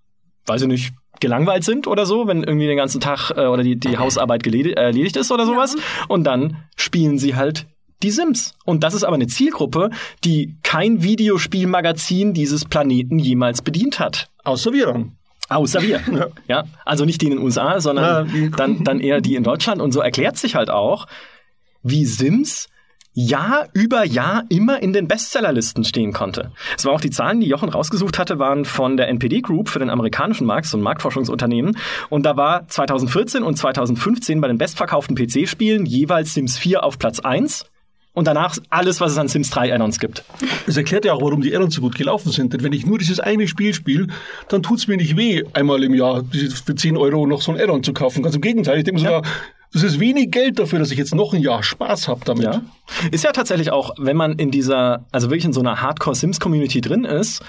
[0.47, 3.77] weiß ich nicht, gelangweilt sind oder so, wenn irgendwie den ganzen Tag äh, oder die,
[3.77, 5.75] die Hausarbeit erledigt ist oder sowas.
[5.75, 6.05] Ja.
[6.07, 7.67] Und dann spielen sie halt
[8.03, 8.55] die Sims.
[8.65, 9.91] Und das ist aber eine Zielgruppe,
[10.23, 14.29] die kein Videospielmagazin dieses Planeten jemals bedient hat.
[14.43, 15.17] Außer wir dann.
[15.49, 16.01] Außer wir.
[16.11, 16.27] Ja.
[16.47, 16.63] ja.
[16.85, 18.49] Also nicht die in den USA, sondern ja.
[18.49, 19.81] dann, dann eher die in Deutschland.
[19.81, 21.07] Und so erklärt sich halt auch,
[21.83, 22.67] wie Sims
[23.17, 26.51] Jahr über Jahr immer in den Bestsellerlisten stehen konnte.
[26.77, 29.79] Es war auch die Zahlen, die Jochen rausgesucht hatte, waren von der NPD Group für
[29.79, 31.77] den amerikanischen Markt, so ein Marktforschungsunternehmen.
[32.09, 37.21] Und da war 2014 und 2015 bei den bestverkauften PC-Spielen jeweils Sims 4 auf Platz
[37.21, 37.65] 1
[38.15, 40.23] und danach alles, was es an Sims 3 Add-ons gibt.
[40.65, 42.53] Das erklärt ja auch, warum die Add-ons so gut gelaufen sind.
[42.53, 44.07] Denn wenn ich nur dieses eine Spiel spiele,
[44.47, 46.23] dann tut es mir nicht weh, einmal im Jahr
[46.65, 48.23] für 10 Euro noch so ein Add-on zu kaufen.
[48.23, 49.07] Ganz im Gegenteil, ich denke ja.
[49.07, 49.31] sogar,
[49.73, 52.45] das ist wenig Geld dafür, dass ich jetzt noch ein Jahr Spaß habe damit.
[52.45, 52.61] Ja.
[53.11, 57.03] Ist ja tatsächlich auch, wenn man in dieser, also wirklich in so einer Hardcore-Sims-Community drin
[57.03, 57.43] ist,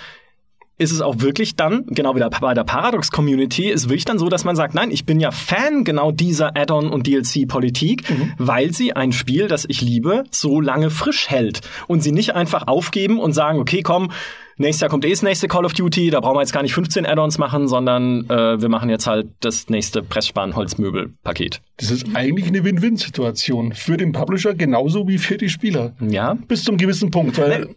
[0.79, 4.45] ist es auch wirklich dann, genau wie bei der Paradox-Community, ist wirklich dann so, dass
[4.45, 8.33] man sagt, nein, ich bin ja Fan genau dieser Add-on- und DLC-Politik, mhm.
[8.39, 12.67] weil sie ein Spiel, das ich liebe, so lange frisch hält und sie nicht einfach
[12.67, 14.11] aufgeben und sagen, okay, komm,
[14.57, 16.75] nächstes Jahr kommt eh das nächste Call of Duty, da brauchen wir jetzt gar nicht
[16.75, 21.61] 15 Add-ons machen, sondern äh, wir machen jetzt halt das nächste Pressspan-Holzmöbel-Paket.
[21.79, 25.93] Das ist eigentlich eine Win-Win-Situation für den Publisher genauso wie für die Spieler.
[26.01, 26.35] Ja.
[26.49, 27.39] Bis zum gewissen Punkt.
[27.39, 27.69] Weil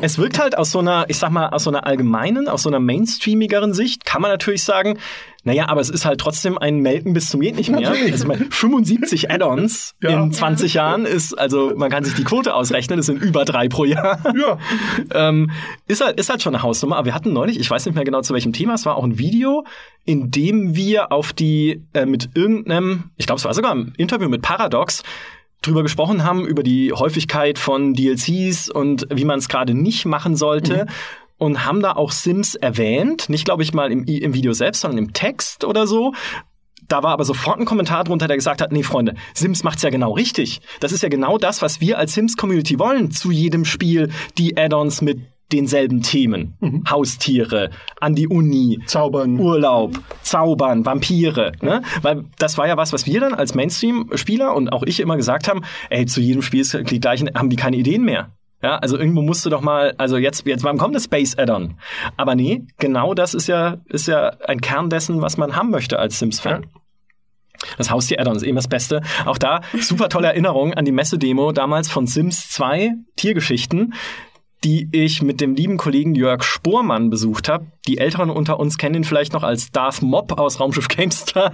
[0.00, 2.68] es wirkt halt aus so einer, ich sag mal, aus so einer allgemeinen, aus so
[2.68, 4.98] einer mainstreamigeren Sicht, kann man natürlich sagen,
[5.48, 7.90] naja, aber es ist halt trotzdem ein Melken bis zum geht nicht mehr.
[7.90, 10.10] Also 75 Add-ons ja.
[10.10, 13.70] in 20 Jahren ist, also man kann sich die Quote ausrechnen, das sind über drei
[13.70, 14.20] pro Jahr.
[14.38, 14.58] Ja.
[15.28, 15.50] ähm,
[15.86, 16.96] ist, halt, ist halt schon eine Hausnummer.
[16.96, 19.04] Aber wir hatten neulich, ich weiß nicht mehr genau zu welchem Thema, es war auch
[19.04, 19.64] ein Video,
[20.04, 24.28] in dem wir auf die äh, mit irgendeinem, ich glaube, es war sogar ein Interview
[24.28, 25.02] mit Paradox,
[25.62, 30.36] drüber gesprochen haben, über die Häufigkeit von DLCs und wie man es gerade nicht machen
[30.36, 30.84] sollte.
[30.84, 30.90] Mhm
[31.38, 33.28] und haben da auch Sims erwähnt.
[33.28, 36.12] Nicht, glaube ich, mal im, im Video selbst, sondern im Text oder so.
[36.88, 39.90] Da war aber sofort ein Kommentar drunter, der gesagt hat, nee, Freunde, Sims macht's ja
[39.90, 40.60] genau richtig.
[40.80, 43.10] Das ist ja genau das, was wir als Sims-Community wollen.
[43.10, 45.20] Zu jedem Spiel die Add-ons mit
[45.52, 46.56] denselben Themen.
[46.60, 46.84] Mhm.
[46.88, 47.70] Haustiere,
[48.00, 51.52] an die Uni, Zaubern, Urlaub, Zaubern, Vampire.
[51.62, 51.82] Ne?
[52.02, 55.48] Weil das war ja was, was wir dann als Mainstream-Spieler und auch ich immer gesagt
[55.48, 58.30] haben, ey, zu jedem Spiel ist die gleichen, haben die keine Ideen mehr.
[58.62, 61.74] Ja, also irgendwo musst du doch mal, also jetzt, jetzt wann kommt das Space Add-on?
[62.16, 65.98] Aber nee, genau das ist ja, ist ja ein Kern dessen, was man haben möchte
[65.98, 66.62] als Sims-Fan.
[66.62, 66.68] Ja.
[67.76, 69.00] Das Haustier-Add-on ist eben das Beste.
[69.26, 73.94] Auch da super tolle Erinnerung an die Messe-Demo damals von Sims 2 Tiergeschichten,
[74.64, 77.66] die ich mit dem lieben Kollegen Jörg Spormann besucht habe.
[77.86, 81.52] Die Älteren unter uns kennen ihn vielleicht noch als Darth Mob aus Raumschiff Gamestar.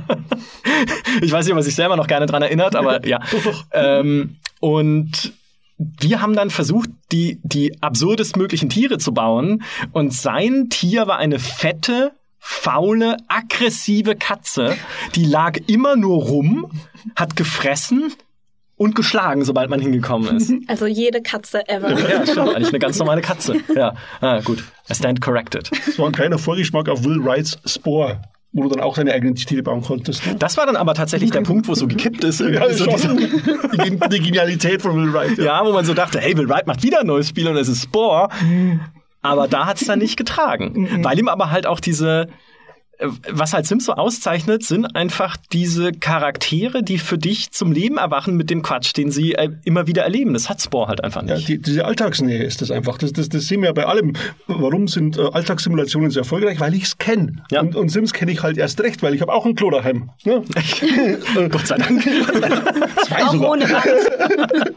[1.20, 3.20] ich weiß nicht, was sich selber noch gerne dran erinnert, aber ja.
[3.72, 5.34] ähm, und
[5.76, 9.62] wir haben dann versucht, die, die absurdestmöglichen Tiere zu bauen.
[9.92, 14.76] Und sein Tier war eine fette, faule, aggressive Katze.
[15.14, 16.70] Die lag immer nur rum,
[17.16, 18.12] hat gefressen
[18.76, 20.52] und geschlagen, sobald man hingekommen ist.
[20.66, 21.90] Also jede Katze ever.
[21.90, 22.54] Ja, stimmt.
[22.54, 23.60] Eigentlich eine ganz normale Katze.
[23.74, 24.64] Ja, ah, gut.
[24.90, 25.70] I stand corrected.
[25.86, 28.20] Das war ein kleiner Vorgeschmack auf Will Wrights Spore
[28.54, 30.26] wo du dann auch deine eigenen Tiere bauen konntest.
[30.26, 30.36] Ne?
[30.36, 32.40] Das war dann aber tatsächlich der Punkt, wo es so gekippt ist.
[32.40, 35.36] ja, so die, die, Genialität von Will Wright.
[35.36, 35.44] Ja.
[35.44, 35.66] ja.
[35.66, 37.82] wo man so dachte, hey, Will Wright macht wieder ein neues Spiel und es ist
[37.82, 38.28] Spore.
[39.22, 40.72] Aber da hat es dann nicht getragen.
[40.74, 41.04] Mhm.
[41.04, 42.28] weil ihm aber halt auch diese,
[43.00, 48.36] was halt Sims so auszeichnet, sind einfach diese Charaktere, die für dich zum Leben erwachen
[48.36, 50.32] mit dem Quatsch, den sie äh, immer wieder erleben.
[50.32, 51.40] Das hat Spore halt einfach nicht.
[51.40, 52.98] Ja, die, diese Alltagsnähe ist das einfach.
[52.98, 54.14] Das, das, das sehen wir ja bei allem.
[54.46, 56.60] Warum sind äh, Alltagssimulationen so erfolgreich?
[56.60, 57.44] Weil ich es kenne.
[57.50, 57.60] Ja.
[57.60, 60.10] Und, und, Sims kenne ich halt erst recht, weil ich habe auch ein Klo daheim.
[60.22, 60.38] Ja?
[61.48, 62.02] Gott sei Dank.
[63.06, 63.50] Zwei auch sogar.
[63.50, 64.74] ohne Wand.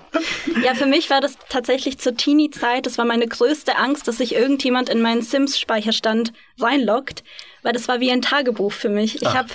[0.63, 4.35] ja, für mich war das tatsächlich zur Teenie-Zeit, das war meine größte Angst, dass sich
[4.35, 7.23] irgendjemand in meinen Sims-Speicherstand reinloggt
[7.63, 9.21] weil das war wie ein Tagebuch für mich.
[9.21, 9.49] Ich habe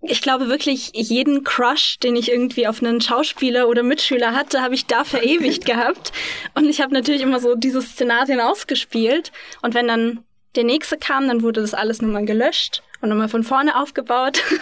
[0.00, 4.74] ich glaube wirklich, jeden Crush, den ich irgendwie auf einen Schauspieler oder Mitschüler hatte, habe
[4.74, 6.12] ich da verewigt gehabt.
[6.54, 9.32] Und ich habe natürlich immer so diese Szenarien ausgespielt.
[9.62, 10.20] Und wenn dann
[10.54, 14.42] der nächste kam, dann wurde das alles nochmal gelöscht und nochmal von vorne aufgebaut.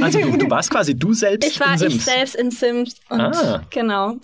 [0.00, 1.94] Also du, du, warst quasi du selbst ich war in Sims?
[1.94, 2.94] Ich selbst in Sims.
[3.08, 3.62] Und ah.
[3.70, 4.16] Genau.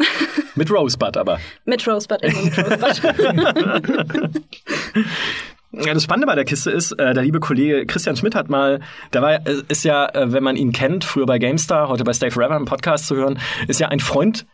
[0.54, 1.40] Mit Rosebud aber?
[1.64, 4.42] Mit Rosebud, immer mit Rosebud.
[5.84, 8.80] Ja, das Spannende bei der Kiste ist, äh, der liebe Kollege Christian Schmidt hat mal,
[9.12, 12.12] da war, äh, ist ja, äh, wenn man ihn kennt, früher bei GameStar, heute bei
[12.12, 13.38] Stay Forever im Podcast zu hören,
[13.68, 14.44] ist ja ein Freund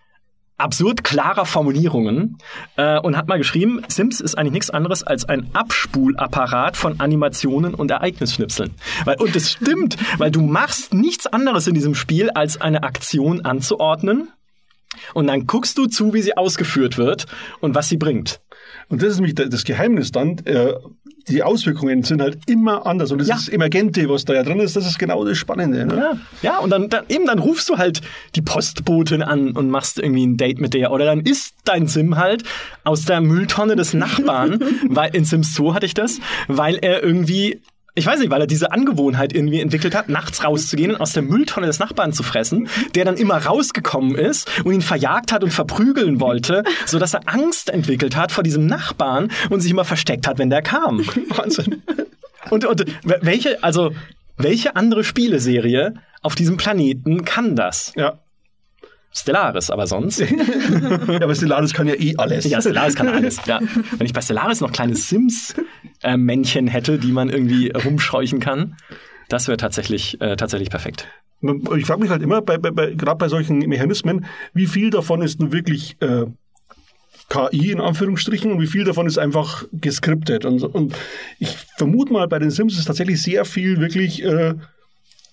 [0.58, 2.36] absurd klarer Formulierungen
[2.76, 7.74] äh, und hat mal geschrieben, Sims ist eigentlich nichts anderes als ein Abspulapparat von Animationen
[7.74, 8.72] und Ereignisschnipseln.
[9.04, 13.40] Weil, und es stimmt, weil du machst nichts anderes in diesem Spiel, als eine Aktion
[13.46, 14.28] anzuordnen
[15.12, 17.26] und dann guckst du zu, wie sie ausgeführt wird
[17.60, 18.40] und was sie bringt.
[18.88, 20.38] Und das ist nämlich das Geheimnis dann.
[20.44, 20.74] Äh,
[21.28, 23.10] die Auswirkungen sind halt immer anders.
[23.12, 23.36] Und das ja.
[23.36, 25.86] ist Emergente, was da ja drin ist, das ist genau das Spannende.
[25.86, 25.96] Ne?
[25.96, 28.00] Ja, ja, und dann, dann, eben dann rufst du halt
[28.34, 30.92] die Postbotin an und machst irgendwie ein Date mit der.
[30.92, 32.44] Oder dann isst dein Sim halt
[32.84, 37.60] aus der Mülltonne des Nachbarn, weil in Sims 2 hatte ich das, weil er irgendwie
[37.96, 41.22] ich weiß nicht, weil er diese Angewohnheit irgendwie entwickelt hat, nachts rauszugehen und aus der
[41.22, 45.52] Mülltonne des Nachbarn zu fressen, der dann immer rausgekommen ist und ihn verjagt hat und
[45.52, 50.26] verprügeln wollte, so dass er Angst entwickelt hat vor diesem Nachbarn und sich immer versteckt
[50.26, 50.98] hat, wenn der kam.
[51.28, 51.82] Wahnsinn.
[52.50, 53.92] Und, und welche, also
[54.36, 57.92] welche andere Spieleserie auf diesem Planeten kann das?
[57.94, 58.18] Ja.
[59.16, 60.18] Stellaris, aber sonst.
[60.20, 60.26] ja,
[61.22, 62.44] aber Stellaris kann ja eh alles.
[62.44, 63.38] Ja, Stellaris kann alles.
[63.46, 63.60] Ja.
[63.96, 68.76] Wenn ich bei Stellaris noch kleine Sims-Männchen äh, hätte, die man irgendwie rumscheuchen kann,
[69.28, 71.08] das wäre tatsächlich, äh, tatsächlich perfekt.
[71.76, 75.22] Ich frage mich halt immer, bei, bei, bei, gerade bei solchen Mechanismen, wie viel davon
[75.22, 76.24] ist nun wirklich äh,
[77.28, 80.44] KI in Anführungsstrichen und wie viel davon ist einfach geskriptet.
[80.44, 80.94] Und, und
[81.38, 84.54] ich vermute mal, bei den Sims ist tatsächlich sehr viel wirklich äh,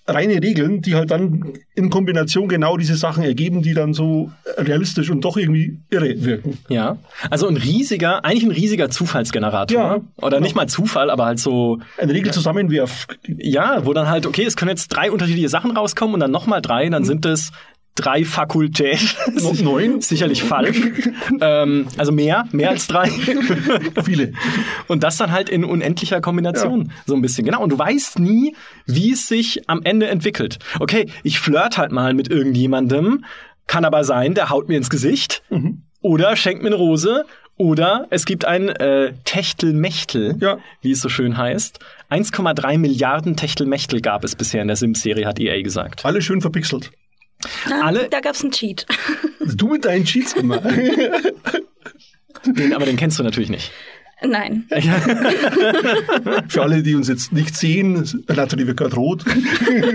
[0.06, 5.10] reine Regeln, die halt dann in Kombination genau diese Sachen ergeben, die dann so realistisch
[5.10, 6.58] und doch irgendwie irre wirken.
[6.68, 6.98] Ja,
[7.30, 9.80] also ein riesiger, eigentlich ein riesiger Zufallsgenerator.
[9.80, 11.78] Ja, Oder nicht mal Zufall, aber halt so.
[11.98, 13.06] Ein Regelzusammenwurf.
[13.26, 16.62] Ja, wo dann halt, okay, es können jetzt drei unterschiedliche Sachen rauskommen und dann nochmal
[16.62, 17.06] drei, dann mhm.
[17.06, 17.52] sind es
[17.94, 19.08] drei Fakultäten.
[19.42, 20.00] Noch neun?
[20.00, 20.80] Sicherlich falsch.
[21.40, 23.08] ähm, also mehr, mehr als drei.
[24.04, 24.32] Viele.
[24.88, 26.86] Und das dann halt in unendlicher Kombination.
[26.86, 26.92] Ja.
[27.06, 27.44] So ein bisschen.
[27.44, 27.62] Genau.
[27.62, 28.54] Und du weißt nie,
[28.86, 30.58] wie es sich am Ende entwickelt.
[30.80, 33.24] Okay, ich flirt halt mal mit irgendjemandem.
[33.66, 35.42] Kann aber sein, der haut mir ins Gesicht.
[35.50, 35.82] Mhm.
[36.00, 37.24] Oder schenkt mir eine Rose.
[37.58, 40.58] Oder es gibt ein äh, Techtelmechtel, ja.
[40.80, 41.78] wie es so schön heißt.
[42.10, 46.04] 1,3 Milliarden Techtelmechtel gab es bisher in der Sims-Serie, hat EA gesagt.
[46.04, 46.90] Alle schön verpixelt.
[47.70, 48.86] Ah, Alle, da gab es einen Cheat.
[49.54, 50.58] Du mit deinen Cheats immer.
[52.46, 53.72] den, aber den kennst du natürlich nicht.
[54.24, 54.68] Nein.
[56.48, 59.24] Für alle, die uns jetzt nicht sehen, Nathalie wird gerade rot.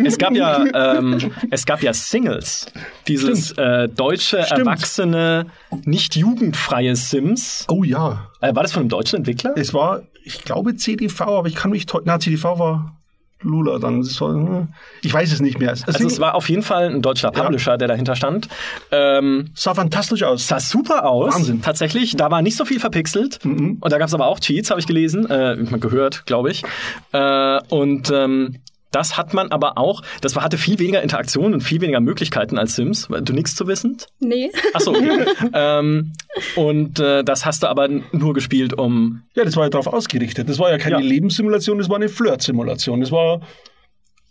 [0.05, 2.65] Es gab ja, ähm, es gab ja Singles.
[3.07, 4.59] Dieses äh, deutsche, Stimmt.
[4.59, 5.45] erwachsene,
[5.85, 7.65] nicht jugendfreie Sims.
[7.69, 8.29] Oh ja.
[8.41, 9.53] Äh, war das von einem deutschen Entwickler?
[9.55, 11.85] Es war, ich glaube, CDV, aber ich kann mich.
[12.03, 12.97] Na, CDV war
[13.41, 14.03] Lula dann.
[14.03, 14.67] War,
[15.01, 15.71] ich weiß es nicht mehr.
[15.71, 17.77] Es also es war auf jeden Fall ein deutscher Publisher, ja.
[17.77, 18.47] der dahinter stand.
[18.91, 20.47] Ähm, sah fantastisch aus.
[20.47, 21.35] Sah super aus.
[21.35, 21.61] Wahnsinn.
[21.61, 22.15] Tatsächlich.
[22.15, 23.43] Da war nicht so viel verpixelt.
[23.45, 23.77] Mhm.
[23.79, 25.29] Und da gab es aber auch Cheats, habe ich gelesen.
[25.29, 26.63] Äh, gehört, glaube ich.
[27.11, 28.55] Äh, und ähm,
[28.91, 32.75] das hat man aber auch, das hatte viel weniger Interaktion und viel weniger Möglichkeiten als
[32.75, 33.07] Sims.
[33.21, 34.07] Du nichts zu wissend?
[34.19, 34.51] Nee.
[34.73, 35.25] Achso, okay.
[35.53, 36.13] ähm,
[36.55, 39.23] und äh, das hast du aber nur gespielt, um.
[39.35, 40.49] Ja, das war ja darauf ausgerichtet.
[40.49, 41.01] Das war ja keine ja.
[41.01, 43.01] Lebenssimulation, das war eine Flirt-Simulation.
[43.01, 43.41] Das war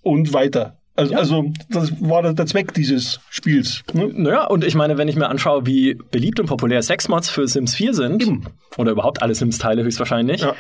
[0.03, 0.79] und weiter.
[0.95, 1.19] Also, ja.
[1.19, 3.83] also, das war der Zweck dieses Spiels.
[3.93, 4.09] Ne?
[4.15, 7.75] Naja, und ich meine, wenn ich mir anschaue, wie beliebt und populär Sexmods für Sims
[7.75, 8.47] 4 sind, Eben.
[8.79, 10.55] oder überhaupt alle Sims-Teile höchstwahrscheinlich, ja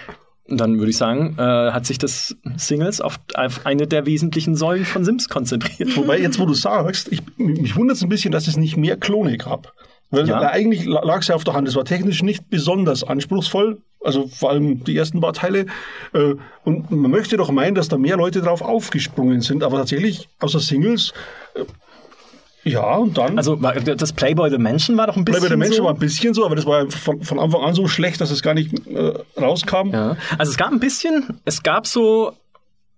[0.49, 4.85] dann würde ich sagen, äh, hat sich das Singles auf, auf, eine der wesentlichen Säulen
[4.85, 5.97] von Sims konzentriert.
[5.97, 8.97] Wobei, jetzt wo du sagst, ich, mich wundert es ein bisschen, dass es nicht mehr
[8.97, 9.73] Klone gab.
[10.11, 10.41] Weil ja.
[10.51, 11.67] eigentlich lag es ja auf der Hand.
[11.67, 13.83] Es war technisch nicht besonders anspruchsvoll.
[14.05, 15.67] Also vor allem die ersten paar Teile.
[16.13, 19.65] Äh, und man möchte doch meinen, dass da mehr Leute drauf aufgesprungen sind.
[19.65, 21.13] Aber tatsächlich, außer Singles,
[21.55, 21.65] äh,
[22.67, 23.39] ja, und dann.
[23.39, 25.41] Also das Playboy the Mansion war doch ein bisschen.
[25.41, 25.85] Playboy the Mansion so.
[25.85, 28.43] war ein bisschen so, aber das war von, von Anfang an so schlecht, dass es
[28.43, 29.91] gar nicht äh, rauskam.
[29.93, 30.17] Ja.
[30.37, 32.33] Also es gab ein bisschen, es gab so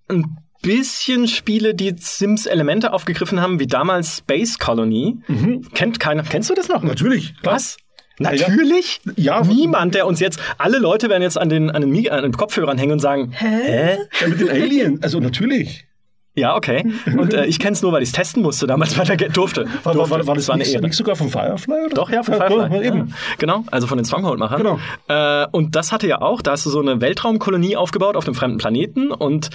[0.09, 5.19] ein bisschen Spiele, die Sims-Elemente aufgegriffen haben, wie damals Space Colony.
[5.29, 5.69] Mhm.
[5.75, 6.23] Kennt keiner.
[6.23, 6.83] Kennst du das noch?
[6.83, 7.37] Natürlich.
[7.43, 7.57] Klar.
[7.57, 7.77] Was?
[8.19, 9.01] Natürlich?
[9.17, 9.43] Ja.
[9.43, 12.79] Niemand, der uns jetzt, alle Leute werden jetzt an den, an den, an den Kopfhörern
[12.79, 13.47] hängen und sagen, hä?
[13.47, 13.99] hä?
[14.21, 15.03] Ja, mit den Aliens.
[15.03, 15.88] Also natürlich.
[16.39, 16.85] Ja, okay.
[17.07, 19.67] Und äh, ich kenne es nur, weil ich es testen musste damals, weil er durfte.
[19.83, 20.11] War, durfte.
[20.11, 21.87] war, war das, war eine nicht, nicht sogar von Firefly?
[21.87, 21.95] Oder?
[21.95, 22.77] Doch, ja, von ja, Firefly.
[22.77, 23.15] Ja, eben.
[23.39, 24.59] Genau, also von den Stronghold-Machern.
[24.59, 24.79] Genau.
[25.09, 28.35] Äh, und das hatte ja auch, da hast du so eine Weltraumkolonie aufgebaut auf einem
[28.35, 29.51] fremden Planeten und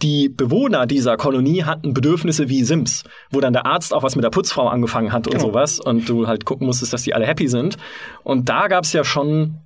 [0.00, 4.24] die Bewohner dieser Kolonie hatten Bedürfnisse wie Sims, wo dann der Arzt auch was mit
[4.24, 5.46] der Putzfrau angefangen hat und genau.
[5.46, 7.76] sowas und du halt gucken musstest, dass die alle happy sind.
[8.22, 9.56] Und da gab es ja schon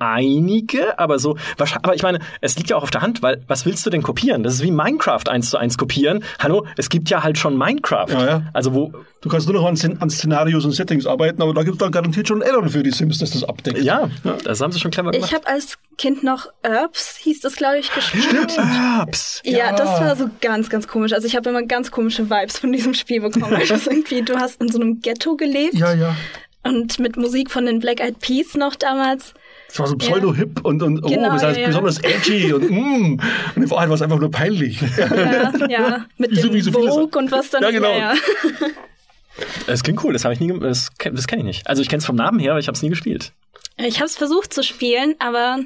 [0.00, 3.66] einige, aber so, aber ich meine, es liegt ja auch auf der Hand, weil was
[3.66, 4.42] willst du denn kopieren?
[4.42, 6.24] Das ist wie Minecraft eins zu eins kopieren.
[6.40, 8.08] Hallo, es gibt ja halt schon Minecraft.
[8.08, 8.42] Ja, ja.
[8.52, 8.92] Also wo.
[9.22, 11.92] Du kannst nur noch an, an Szenarios und Settings arbeiten, aber da gibt es dann
[11.92, 13.82] garantiert schon Addon für die Sims, dass das abdeckt.
[13.82, 14.36] Ja, ja.
[14.42, 15.30] das haben sie schon clever gemacht.
[15.30, 18.24] Ich habe als Kind noch Herbs, hieß das, glaube ich, gespielt.
[18.24, 19.42] Stimmt, Herbs.
[19.44, 19.58] Ja.
[19.58, 21.12] ja, das war so ganz, ganz komisch.
[21.12, 23.54] Also ich habe immer ganz komische Vibes von diesem Spiel bekommen.
[23.70, 25.74] also irgendwie, du hast in so einem Ghetto gelebt.
[25.74, 26.16] Ja, ja.
[26.64, 29.34] und mit Musik von den Black Eyed Peas noch damals.
[29.70, 31.66] Das war so pseudo-hip und, und oh, Genau, das heißt ja, ja.
[31.68, 33.20] besonders edgy und mm.
[33.54, 34.80] Und in Wahrheit war es einfach nur peinlich.
[34.80, 37.62] Ja, ja, mit so- dem so Vogue und was dann.
[37.62, 37.90] Ja, genau.
[37.90, 38.14] Ja, ja.
[39.66, 41.66] Das klingt cool, das habe ich nie, das, das kenne ich nicht.
[41.66, 43.32] Also ich kenne es vom Namen her, aber ich habe es nie gespielt.
[43.78, 45.60] Ich habe es versucht zu spielen, aber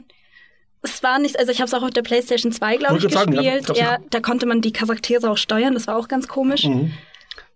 [0.83, 3.14] es war nicht, also ich habe es auch auf der PlayStation 2, glaube ich, gerade
[3.14, 3.79] sagen, ja, gespielt.
[3.79, 6.64] Ja, da konnte man die Charaktere auch steuern, das war auch ganz komisch.
[6.64, 6.93] Mhm.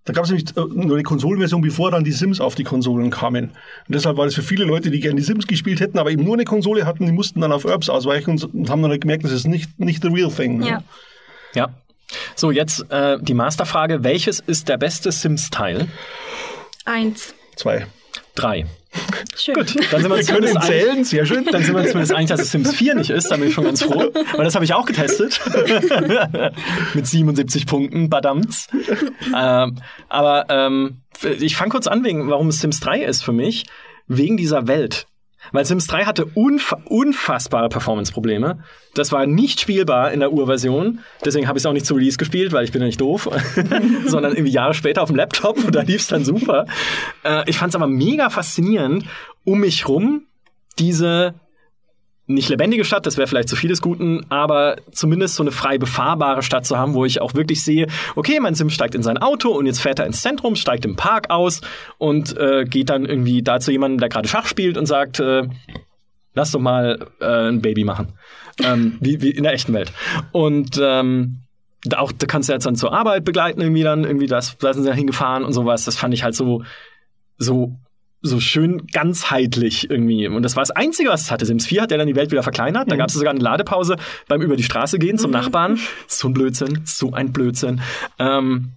[0.09, 3.11] Da gab es nämlich äh, nur eine Konsolenversion, bevor dann die Sims auf die Konsolen
[3.11, 3.51] kamen.
[3.51, 6.25] Und deshalb war das für viele Leute, die gerne die Sims gespielt hätten, aber eben
[6.25, 9.03] nur eine Konsole hatten, die mussten dann auf Herbs ausweichen und, und haben dann halt
[9.03, 10.61] gemerkt, das ist nicht, nicht the real thing.
[10.61, 10.67] ne?
[10.67, 10.83] Ja.
[11.55, 11.69] Ja.
[12.35, 14.03] So, jetzt äh, die Masterfrage.
[14.03, 15.89] Welches ist der beste Sims-Teil?
[16.87, 17.35] Eins.
[17.57, 17.87] Zwei.
[18.35, 18.65] Drei.
[19.37, 19.55] Schön.
[19.55, 21.45] Gut, dann sind wir Wir können zumindest einig- zählen, sehr schön.
[21.45, 23.31] Dann sind wir zumindest einig, dass es Sims 4 nicht ist.
[23.31, 24.11] Da bin ich schon ganz froh.
[24.37, 25.41] Weil das habe ich auch getestet.
[26.95, 28.69] Mit 77 Punkten, badamts.
[29.37, 29.77] ähm,
[30.09, 30.99] aber ähm,
[31.41, 33.67] ich fange kurz an, wegen, warum es Sims 3 ist für mich.
[34.07, 35.07] Wegen dieser Welt.
[35.53, 38.59] Weil Sims 3 hatte unfa unfassbare Performance-Probleme.
[38.95, 41.01] Das war nicht spielbar in der Urversion.
[41.25, 43.29] Deswegen habe ich es auch nicht zu Release gespielt, weil ich bin ja nicht doof.
[44.07, 46.67] Sondern irgendwie Jahre später auf dem Laptop und da lief es dann super.
[47.25, 49.05] Äh, ich fand es aber mega faszinierend,
[49.45, 50.27] um mich rum
[50.79, 51.35] diese
[52.29, 55.79] nicht lebendige Stadt, das wäre vielleicht zu viel des Guten, aber zumindest so eine frei
[55.79, 59.19] befahrbare Stadt zu haben, wo ich auch wirklich sehe, okay, mein Sim steigt in sein
[59.19, 61.63] Auto und jetzt fährt er ins Zentrum, steigt im Park aus
[61.97, 65.49] und äh, geht dann irgendwie da zu jemandem, der gerade Schach spielt und sagt, äh,
[66.35, 68.13] lass doch mal äh, ein Baby machen.
[68.63, 69.93] ähm, wie, wie in der echten Welt.
[70.33, 71.43] Und ähm,
[71.85, 74.73] da auch, da kannst du jetzt dann zur Arbeit begleiten, irgendwie dann, irgendwie das, da
[74.73, 75.85] sind sie hingefahren und sowas.
[75.85, 76.63] Das fand ich halt so,
[77.37, 77.77] so
[78.21, 80.27] so schön ganzheitlich irgendwie.
[80.27, 81.47] Und das war das Einzige, was es hatte.
[81.47, 82.91] Sims 4 hat ja dann die Welt wieder verkleinert.
[82.91, 85.79] Da gab es sogar eine Ladepause beim über die Straße gehen zum Nachbarn.
[86.07, 87.81] So ein Blödsinn, so ein Blödsinn.
[88.19, 88.73] Ähm,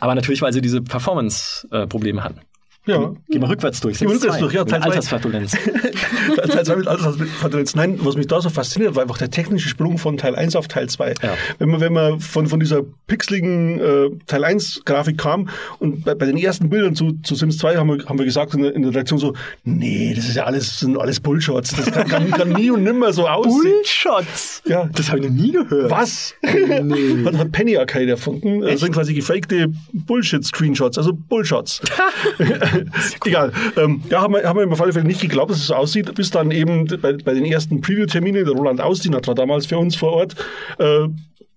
[0.00, 2.40] aber natürlich, weil sie diese Performance-Probleme hatten.
[2.84, 3.12] Ja.
[3.28, 3.98] Geh mal rückwärts durch.
[3.98, 4.40] Geh mal rückwärts 2.
[4.40, 4.82] durch, ja, Teil.
[4.82, 5.52] Altersflatulenz.
[5.52, 7.74] Teil 2 mit Altersfatulenz.
[7.76, 10.66] Nein, was mich da so fasziniert, war einfach der technische Sprung von Teil 1 auf
[10.66, 11.14] Teil 2.
[11.22, 11.34] Ja.
[11.58, 16.16] Wenn man, wenn man von, von dieser pixeligen äh, Teil 1 Grafik kam und bei,
[16.16, 18.74] bei den ersten Bildern zu, zu Sims 2 haben wir, haben wir gesagt in der,
[18.74, 21.76] in der Redaktion so, nee, das ist ja alles, sind alles Bullshots.
[21.76, 23.62] Das kann, kann, kann nie und nimmer so aussehen.
[23.62, 24.62] Bullshots!
[24.66, 24.88] Ja.
[24.92, 25.88] Das habe ich noch nie gehört.
[25.88, 26.34] Was?
[26.42, 28.62] Hat, hat Penny Arcade erfunden.
[28.62, 31.80] Das sind quasi gefakte Bullshit-Screenshots, also Bullshots.
[33.24, 33.52] Egal.
[33.76, 36.14] Ähm, ja, haben wir, haben wir auf alle Fälle nicht geglaubt, dass es so aussieht,
[36.14, 39.96] bis dann eben bei, bei den ersten Preview-Terminen, der Roland Ausdiener war damals für uns
[39.96, 40.36] vor Ort,
[40.78, 41.08] äh,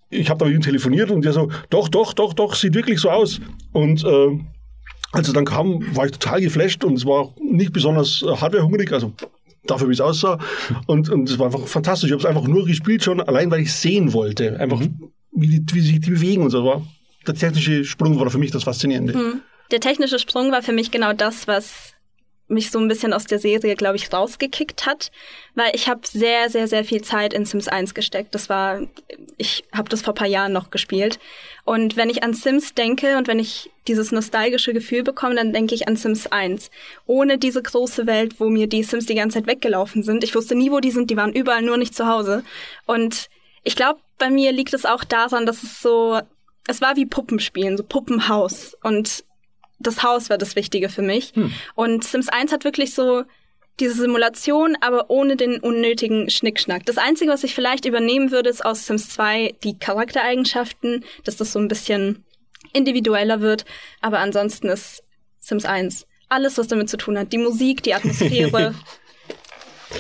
[0.10, 3.00] ich habe da mit ihm telefoniert und der so, doch, doch, doch, doch, sieht wirklich
[3.00, 3.40] so aus.
[3.74, 4.40] Und äh,
[5.12, 8.92] als er dann kam, war ich total geflasht und es war nicht besonders äh, hardwarehungrig,
[8.92, 9.14] also
[9.66, 10.40] dafür, wie es aussah.
[10.88, 12.10] Und, und es war einfach fantastisch.
[12.10, 14.60] Ich habe es einfach nur gespielt schon, allein weil ich sehen wollte.
[14.60, 14.82] Einfach,
[15.32, 16.64] wie, die, wie sich die bewegen und so.
[16.64, 16.86] War,
[17.26, 19.42] der technische Sprung war für mich das Faszinierende.
[19.72, 21.96] Der technische Sprung war für mich genau das, was
[22.48, 25.12] mich so ein bisschen aus der Serie, glaube ich, rausgekickt hat,
[25.56, 28.36] weil ich habe sehr, sehr, sehr viel Zeit in Sims 1 gesteckt.
[28.36, 28.82] Das war,
[29.38, 31.18] ich habe das vor paar Jahren noch gespielt.
[31.64, 35.74] Und wenn ich an Sims denke und wenn ich dieses nostalgische Gefühl bekomme, dann denke
[35.74, 36.70] ich an Sims 1.
[37.08, 40.24] Ohne diese große Welt, wo mir die Sims die ganze Zeit weggelaufen sind.
[40.24, 42.44] Ich wusste nie, wo die sind, die waren überall nur nicht zu Hause.
[42.86, 43.28] Und
[43.64, 46.20] ich glaube, bei mir liegt es auch daran, dass es so,
[46.68, 48.78] es war wie Puppenspielen, so Puppenhaus.
[48.84, 49.24] Und
[49.80, 51.34] das Haus war das Wichtige für mich.
[51.76, 53.24] Und Sims 1 hat wirklich so
[53.80, 56.86] diese Simulation, aber ohne den unnötigen Schnickschnack.
[56.86, 61.52] Das Einzige, was ich vielleicht übernehmen würde, ist aus Sims 2 die Charaktereigenschaften, dass das
[61.52, 62.24] so ein bisschen
[62.74, 63.66] individueller wird.
[64.02, 65.04] Aber ansonsten ist
[65.40, 67.34] Sims 1 alles, was damit zu tun hat.
[67.34, 68.74] Die Musik, die Atmosphäre,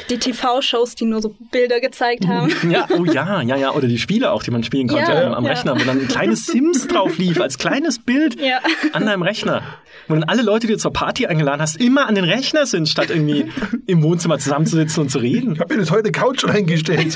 [0.10, 2.52] die TV-Shows, die nur so Bilder gezeigt haben.
[2.69, 3.71] Ja, oh ja, ja, ja.
[3.71, 5.52] Oder die Spiele auch, die man spielen konnte Ja, ähm, am ja.
[5.52, 8.60] Rechner, wo dann ein kleines Sims drauf lief, als kleines Bild Ja.
[8.93, 9.63] an deinem Rechner.
[10.08, 12.88] Wo dann alle Leute, die du zur Party eingeladen hast, immer an den Rechner sind,
[12.88, 13.52] statt irgendwie
[13.88, 15.54] im Wohnzimmer zusammenzusitzen und zu reden.
[15.54, 17.15] Ich habe mir das heute Couch reingestellt.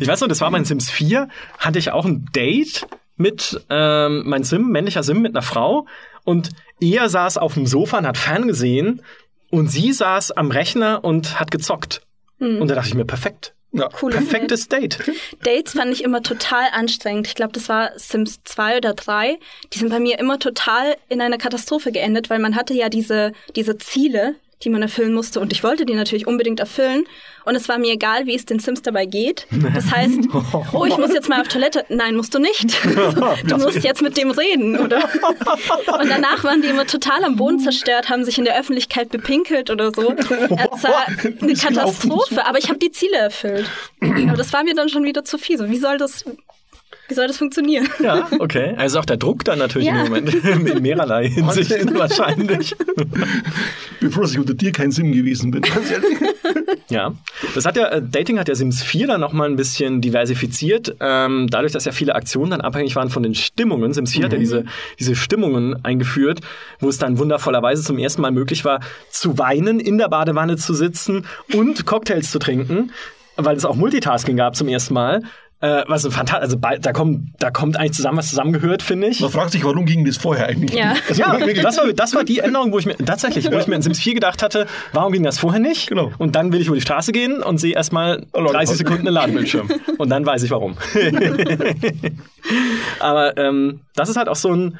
[0.00, 4.22] Ich weiß noch, das war mein Sims 4, hatte ich auch ein Date mit ähm,
[4.26, 5.86] mein Sim, männlicher Sim mit einer Frau
[6.24, 9.02] und er saß auf dem Sofa und hat ferngesehen
[9.54, 12.02] und sie saß am Rechner und hat gezockt.
[12.38, 13.54] Und da dachte ich mir, perfekt.
[13.72, 13.88] Ja.
[13.88, 14.98] Cooles Perfektes Date.
[15.42, 17.26] Dates fand ich immer total anstrengend.
[17.26, 19.38] Ich glaube, das war Sims 2 oder 3.
[19.72, 23.32] Die sind bei mir immer total in einer Katastrophe geendet, weil man hatte ja diese,
[23.56, 25.40] diese Ziele, die man erfüllen musste.
[25.40, 27.04] Und ich wollte die natürlich unbedingt erfüllen.
[27.44, 29.46] Und es war mir egal, wie es den Sims dabei geht.
[29.74, 30.20] Das heißt,
[30.72, 31.84] oh, ich muss jetzt mal auf Toilette.
[31.88, 32.76] Nein, musst du nicht.
[33.44, 35.04] Du musst jetzt mit dem reden, oder?
[36.00, 39.70] Und danach waren die immer total am Boden zerstört, haben sich in der Öffentlichkeit bepinkelt
[39.70, 40.12] oder so.
[40.12, 41.06] Es war
[41.40, 43.68] eine Katastrophe, aber ich habe die Ziele erfüllt.
[44.00, 45.58] Aber das war mir dann schon wieder zu viel.
[45.58, 46.24] So, wie soll das
[47.08, 47.86] Wie soll das funktionieren?
[48.02, 48.74] Ja, okay.
[48.76, 49.96] Also auch der Druck dann natürlich ja.
[49.96, 52.74] im Moment in mehrerlei Hinsicht wahrscheinlich.
[54.00, 56.18] Bevor ich unter dir kein Sim gewesen bin, ganz ehrlich.
[56.88, 57.14] Ja,
[57.54, 61.48] das hat ja, äh, Dating hat ja Sims 4 dann nochmal ein bisschen diversifiziert, ähm,
[61.50, 63.92] dadurch, dass ja viele Aktionen dann abhängig waren von den Stimmungen.
[63.92, 64.24] Sims 4 mhm.
[64.24, 64.42] hat ja mhm.
[64.42, 64.64] diese,
[64.98, 66.40] diese Stimmungen eingeführt,
[66.80, 68.80] wo es dann wundervollerweise zum ersten Mal möglich war,
[69.10, 72.90] zu weinen, in der Badewanne zu sitzen und Cocktails zu trinken
[73.36, 75.22] weil es auch Multitasking gab zum ersten Mal.
[75.64, 79.20] Äh, was fantastisch, also da kommt, da kommt eigentlich zusammen, was zusammengehört, finde ich.
[79.20, 80.74] Man fragt sich, warum ging das vorher eigentlich?
[80.78, 83.66] Ja, das, ja, das, war, das war die Änderung, wo ich mir tatsächlich, wo ich
[83.66, 85.88] mir in Sims 4 gedacht hatte, warum ging das vorher nicht?
[85.88, 86.12] Genau.
[86.18, 89.70] Und dann will ich über die Straße gehen und sehe erstmal 30 Sekunden einen Ladenbildschirm.
[89.96, 90.76] und dann weiß ich warum.
[93.00, 94.78] Aber ähm, das ist halt auch so ein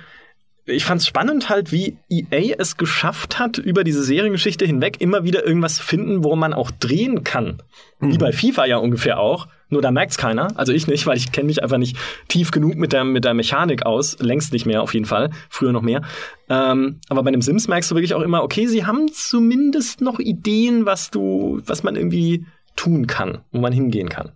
[0.66, 5.24] ich fand es spannend halt, wie EA es geschafft hat, über diese Seriengeschichte hinweg immer
[5.24, 7.62] wieder irgendwas zu finden, wo man auch drehen kann.
[8.00, 8.12] Mhm.
[8.12, 9.46] Wie bei FIFA ja ungefähr auch.
[9.74, 10.56] Nur da merkt's keiner.
[10.56, 11.96] Also ich nicht, weil ich kenne mich einfach nicht
[12.28, 14.16] tief genug mit der, mit der Mechanik aus.
[14.20, 15.30] Längst nicht mehr auf jeden Fall.
[15.50, 16.02] Früher noch mehr.
[16.48, 20.20] Ähm, aber bei einem Sims merkst du wirklich auch immer, okay, sie haben zumindest noch
[20.20, 22.46] Ideen, was du, was man irgendwie
[22.76, 24.30] tun kann, wo man hingehen kann.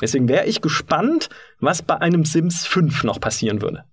[0.00, 1.28] Deswegen wäre ich gespannt,
[1.60, 3.84] was bei einem Sims 5 noch passieren würde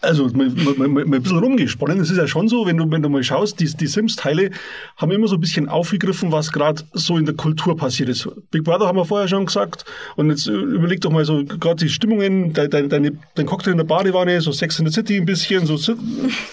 [0.00, 2.00] also mal, mal, mal, ein bisschen rumgesponnen.
[2.00, 4.50] Es ist ja schon so, wenn du, wenn du mal schaust, die, die Sims-Teile
[4.96, 8.28] haben immer so ein bisschen aufgegriffen, was gerade so in der Kultur passiert ist.
[8.50, 9.84] Big Brother haben wir vorher schon gesagt.
[10.16, 13.78] Und jetzt überleg doch mal so gerade die Stimmungen, de, de, deine, dein Cocktail in
[13.78, 15.76] der Badewanne, so Sex in the City ein bisschen, so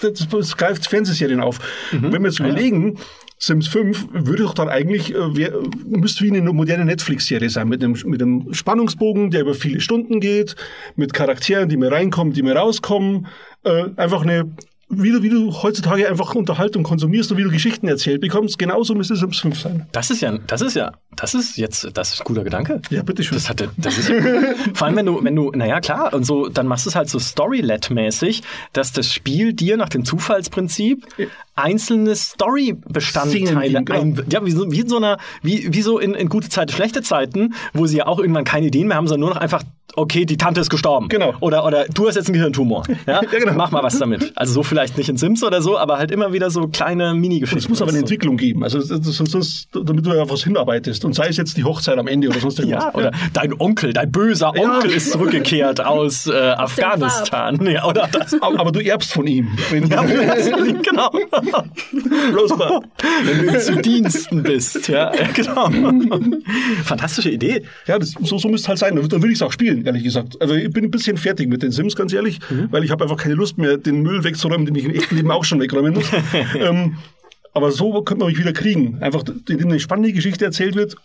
[0.02, 1.58] das, das greift Fernsehserien auf.
[1.92, 2.12] Mhm.
[2.12, 2.98] Wenn wir jetzt überlegen,
[3.38, 5.50] Sims 5 würde doch dann eigentlich, äh,
[5.86, 10.20] müsste wie eine moderne Netflix-Serie sein, mit einem, mit einem Spannungsbogen, der über viele Stunden
[10.20, 10.56] geht,
[10.96, 13.28] mit Charakteren, die mir reinkommen, die mir rauskommen,
[13.64, 14.50] äh, einfach eine
[14.90, 18.94] wie du, wie du heutzutage einfach Unterhaltung konsumierst und wie du Geschichten erzählt bekommst, genauso
[18.94, 19.86] müsste Sims 5 sein.
[19.92, 22.80] Das ist ja, das ist ja, das ist jetzt, das ist ein guter Gedanke.
[22.88, 23.36] Ja, bitteschön.
[23.36, 24.10] Das hatte, das ist
[24.74, 27.10] vor allem wenn du, wenn du, naja, klar, und so, dann machst du es halt
[27.10, 31.06] so Story-Led-mäßig, dass das Spiel dir nach dem Zufallsprinzip
[31.58, 34.00] einzelne Story-Bestandteile genau.
[34.00, 36.72] ein, ja, wie so, wie in so einer, wie, wie so in, in gute Zeiten,
[36.72, 39.62] schlechte Zeiten, wo sie ja auch irgendwann keine Ideen mehr haben, sondern nur noch einfach
[39.98, 41.08] okay, die Tante ist gestorben.
[41.08, 41.34] Genau.
[41.40, 42.84] Oder, oder du hast jetzt einen Gehirntumor.
[43.06, 43.22] Ja?
[43.32, 43.52] ja genau.
[43.54, 44.32] Mach mal was damit.
[44.36, 47.58] Also so vielleicht nicht in Sims oder so, aber halt immer wieder so kleine Mini-Geschichten.
[47.58, 51.04] Es muss aber eine Entwicklung geben, also sonst, damit du ja was hinarbeitest.
[51.04, 52.84] Und sei es jetzt die Hochzeit am Ende oder sonst irgendwas.
[52.84, 53.18] Ja, oder ja.
[53.32, 54.96] dein Onkel, dein böser Onkel ja.
[54.96, 57.58] ist zurückgekehrt aus äh, Afghanistan.
[57.66, 58.34] Ja, oder das.
[58.40, 59.48] Aber, aber, du erbst von ihm.
[59.72, 60.02] ja,
[60.82, 61.10] genau.
[62.32, 62.80] Bloß mal.
[63.24, 64.88] Wenn du zu Diensten bist.
[64.88, 65.70] Ja, genau.
[66.84, 67.62] Fantastische Idee.
[67.86, 68.96] Ja, das, so, so müsste es halt sein.
[68.96, 70.40] Dann würde ich es auch spielen ehrlich gesagt.
[70.40, 72.68] Also ich bin ein bisschen fertig mit den Sims, ganz ehrlich, mhm.
[72.70, 75.30] weil ich habe einfach keine Lust mehr, den Müll wegzuräumen, den ich im echten Leben
[75.30, 76.10] auch schon wegräumen muss.
[76.58, 76.98] ähm,
[77.52, 79.02] aber so könnte man mich wieder kriegen.
[79.02, 80.96] Einfach, indem eine spannende Geschichte erzählt wird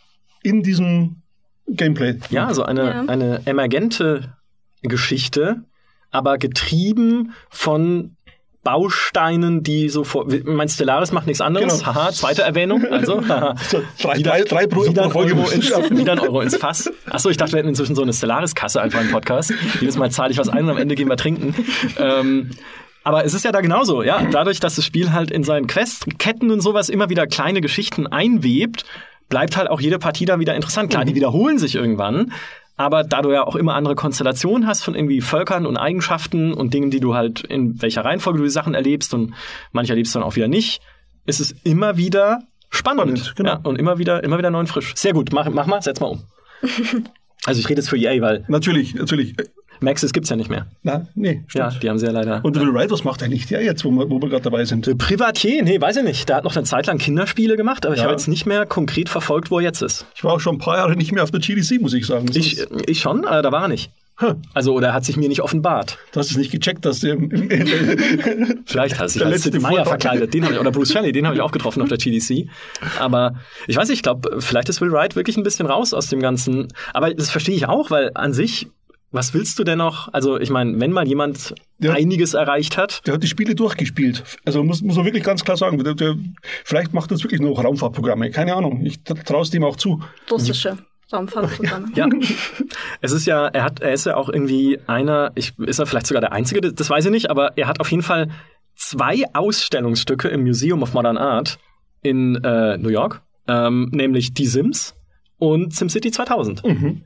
[0.44, 1.22] in diesem
[1.68, 2.20] Gameplay.
[2.30, 3.06] Ja, also eine, ja.
[3.06, 4.36] eine emergente
[4.82, 5.64] Geschichte,
[6.12, 8.18] aber getrieben von
[8.64, 10.26] Bausteinen, die so vor.
[10.46, 11.80] Mein Stellaris macht nichts anderes.
[11.80, 11.96] Genau.
[11.96, 12.86] Haha, zweite Erwähnung.
[12.90, 13.56] Also, haha.
[14.02, 16.90] drei, wieder, drei, drei pro, wieder, ein Euro ins, wieder ein Euro ins Fass.
[17.10, 19.54] Achso, ich dachte, wir hätten inzwischen so eine Stellaris-Kasse einfach im Podcast.
[19.80, 21.54] Jedes Mal zahle ich was ein und am Ende gehen wir trinken.
[21.98, 22.52] Ähm,
[23.04, 24.26] aber es ist ja da genauso, ja.
[24.32, 28.86] Dadurch, dass das Spiel halt in seinen Questketten und sowas immer wieder kleine Geschichten einwebt,
[29.28, 30.90] bleibt halt auch jede Partie da wieder interessant.
[30.90, 31.18] Klar, die mhm.
[31.18, 32.32] wiederholen sich irgendwann,
[32.76, 36.74] aber da du ja auch immer andere Konstellationen hast von irgendwie Völkern und Eigenschaften und
[36.74, 39.34] Dingen, die du halt in welcher Reihenfolge du die Sachen erlebst und
[39.72, 40.82] manche erlebst du dann auch wieder nicht,
[41.26, 43.20] ist es immer wieder spannend.
[43.20, 43.52] spannend genau.
[43.52, 44.94] ja, und immer wieder, immer wieder neu und frisch.
[44.96, 46.24] Sehr gut, mach, mach mal, setz mal um.
[47.46, 48.46] also ich rede jetzt für EA, weil.
[48.48, 49.36] Natürlich, natürlich.
[49.84, 50.66] Maxis gibt's ja nicht mehr.
[50.84, 51.74] Na, nee, stimmt.
[51.74, 52.44] Ja, die haben sie ja leider.
[52.44, 53.50] Und Will Wright, was macht er nicht?
[53.50, 54.98] Ja, jetzt, wo wir, wir gerade dabei sind.
[54.98, 56.30] Privatier, nee, weiß ich nicht.
[56.30, 58.00] Der hat noch eine Zeit lang Kinderspiele gemacht, aber ja.
[58.00, 60.06] ich habe jetzt nicht mehr konkret verfolgt, wo er jetzt ist.
[60.16, 62.30] Ich war auch schon ein paar Jahre nicht mehr auf der GDC, muss ich sagen.
[62.34, 63.92] ich, ich schon, aber da war er nicht.
[64.54, 65.98] Also, oder er hat sich mir nicht offenbart.
[66.12, 67.18] Du hast es nicht gecheckt, dass der.
[68.66, 70.34] Vielleicht hat er sich als Meier verkleidet.
[70.34, 72.48] Den ich, oder Bruce Shelley, den habe ich auch getroffen auf der GDC.
[73.00, 73.36] Aber
[73.68, 76.20] ich weiß nicht, ich glaube, vielleicht ist Will Wright wirklich ein bisschen raus aus dem
[76.20, 76.68] Ganzen.
[76.94, 78.68] Aber das verstehe ich auch, weil an sich
[79.14, 80.12] was willst du denn noch?
[80.12, 83.06] Also, ich meine, wenn mal jemand der, einiges erreicht hat.
[83.06, 84.24] Der hat die Spiele durchgespielt.
[84.44, 85.82] Also, muss, muss man wirklich ganz klar sagen.
[85.84, 86.18] Der, der,
[86.66, 88.32] vielleicht macht das wirklich noch Raumfahrtprogramme.
[88.32, 88.86] Keine Ahnung.
[88.86, 90.02] Ich traue es dem auch zu.
[90.30, 90.78] Russische.
[91.14, 91.90] Raumfahrtprogramme.
[91.96, 92.10] Ja.
[93.02, 96.08] es ist ja, er hat, er ist ja auch irgendwie einer, ich, ist er vielleicht
[96.08, 98.30] sogar der Einzige, das, das weiß ich nicht, aber er hat auf jeden Fall
[98.76, 101.60] zwei Ausstellungsstücke im Museum of Modern Art
[102.02, 104.96] in äh, New York, ähm, nämlich Die Sims
[105.38, 106.66] und SimCity 2000.
[106.66, 107.04] Mhm.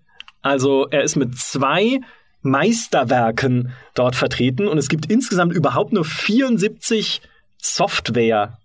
[0.48, 2.00] Also er ist mit zwei
[2.42, 7.22] Meisterwerken dort vertreten und es gibt insgesamt überhaupt nur 74
[7.58, 8.58] Software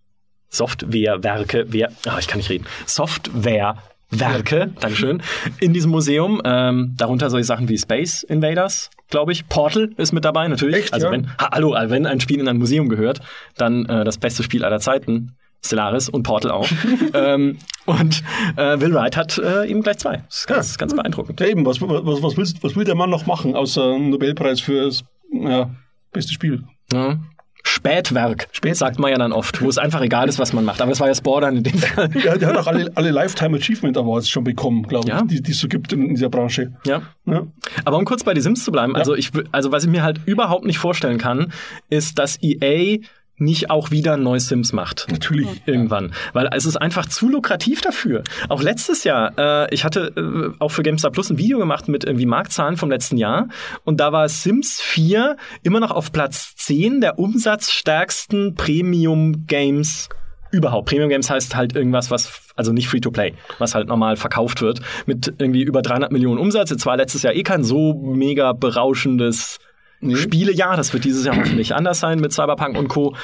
[0.48, 3.78] Softwarewerke, wer, ach, ich kann nicht reden, Software
[4.10, 5.22] Werke, Dankeschön,
[5.58, 6.40] in diesem Museum.
[6.44, 9.48] Ähm, darunter solche Sachen wie Space Invaders, glaube ich.
[9.48, 10.84] Portal ist mit dabei, natürlich.
[10.84, 11.12] Echt, also ja?
[11.12, 13.20] wenn, ha, hallo, also wenn ein Spiel in ein Museum gehört,
[13.56, 15.34] dann äh, das beste Spiel aller Zeiten.
[15.64, 16.68] Stellaris und Portal auch.
[17.14, 18.22] ähm, und
[18.56, 20.22] äh, Will Wright hat äh, ihm gleich zwei.
[20.28, 21.40] Das ist ganz, ganz beeindruckend.
[21.40, 24.86] Ja, eben, was, was, was, willst, was will der Mann noch machen, außer Nobelpreis für
[24.86, 25.70] das ja,
[26.12, 26.64] beste Spiel?
[26.92, 27.18] Ja.
[27.64, 30.80] Spätwerk, sagt man ja dann oft, wo es einfach egal ist, was man macht.
[30.80, 32.10] Aber es war ja Spore in dem Fall.
[32.22, 35.22] Ja, der hat auch alle, alle Lifetime Achievement Awards schon bekommen, glaube ich, Ja.
[35.22, 36.72] die die es so gibt in dieser Branche.
[36.84, 37.02] Ja.
[37.24, 37.46] Ja.
[37.84, 40.20] Aber um kurz bei The Sims zu bleiben, also ich, also was ich mir halt
[40.26, 41.52] überhaupt nicht vorstellen kann,
[41.88, 42.98] ist, dass EA
[43.36, 45.06] nicht auch wieder ein neues Sims macht.
[45.10, 45.62] Natürlich.
[45.66, 46.12] Irgendwann.
[46.32, 48.22] Weil es ist einfach zu lukrativ dafür.
[48.48, 52.04] Auch letztes Jahr, äh, ich hatte äh, auch für GameStar Plus ein Video gemacht mit
[52.04, 53.48] irgendwie Marktzahlen vom letzten Jahr.
[53.84, 60.08] Und da war Sims 4 immer noch auf Platz 10 der umsatzstärksten Premium-Games
[60.52, 60.88] überhaupt.
[60.88, 65.34] Premium Games heißt halt irgendwas, was, also nicht Free-to-Play, was halt normal verkauft wird, mit
[65.38, 66.70] irgendwie über 300 Millionen Umsatz.
[66.70, 69.58] Jetzt war letztes Jahr eh kein so mega berauschendes
[70.16, 70.76] Spielejahr.
[70.76, 73.14] Das wird dieses Jahr hoffentlich anders sein mit Cyberpunk und Co.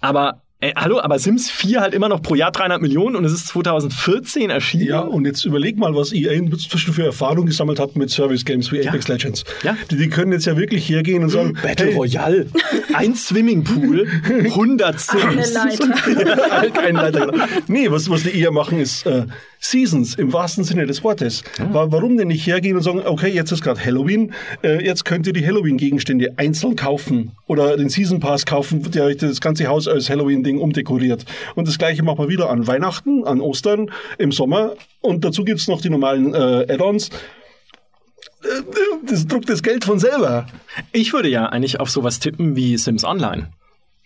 [0.00, 3.32] Aber, ey, hallo, aber Sims 4 halt immer noch pro Jahr 300 Millionen und es
[3.32, 4.86] ist 2014 erschienen.
[4.86, 8.70] Ja, und jetzt überleg mal, was EA inzwischen für Erfahrung gesammelt hat mit Service Games
[8.70, 9.44] wie Apex Legends.
[9.62, 9.76] Ja.
[9.90, 12.46] Die, die können jetzt ja wirklich hergehen und sagen, Battle hey, Royale,
[12.94, 15.24] ein Swimmingpool, 100 Sims.
[15.24, 16.70] Eine Leiter.
[16.74, 17.44] Kein Leiter, genau.
[17.66, 19.26] Nee, was, was die eher machen, ist äh,
[19.60, 21.42] Seasons im wahrsten Sinne des Wortes.
[21.58, 24.32] Wa- Warum denn nicht hergehen und sagen, okay, jetzt ist gerade Halloween,
[24.62, 29.16] äh, jetzt könnt ihr die Halloween-Gegenstände einzeln kaufen oder den Season Pass kaufen, der euch
[29.16, 31.24] das ganze Haus als Halloween-Ding umdekoriert.
[31.56, 35.66] Und das gleiche machen wir wieder an Weihnachten, an Ostern, im Sommer und dazu gibt's
[35.68, 37.08] noch die normalen äh, Add-ons.
[37.08, 38.62] Äh,
[39.06, 40.46] Das druckt das Geld von selber.
[40.92, 43.48] Ich würde ja eigentlich auf sowas tippen wie Sims Online.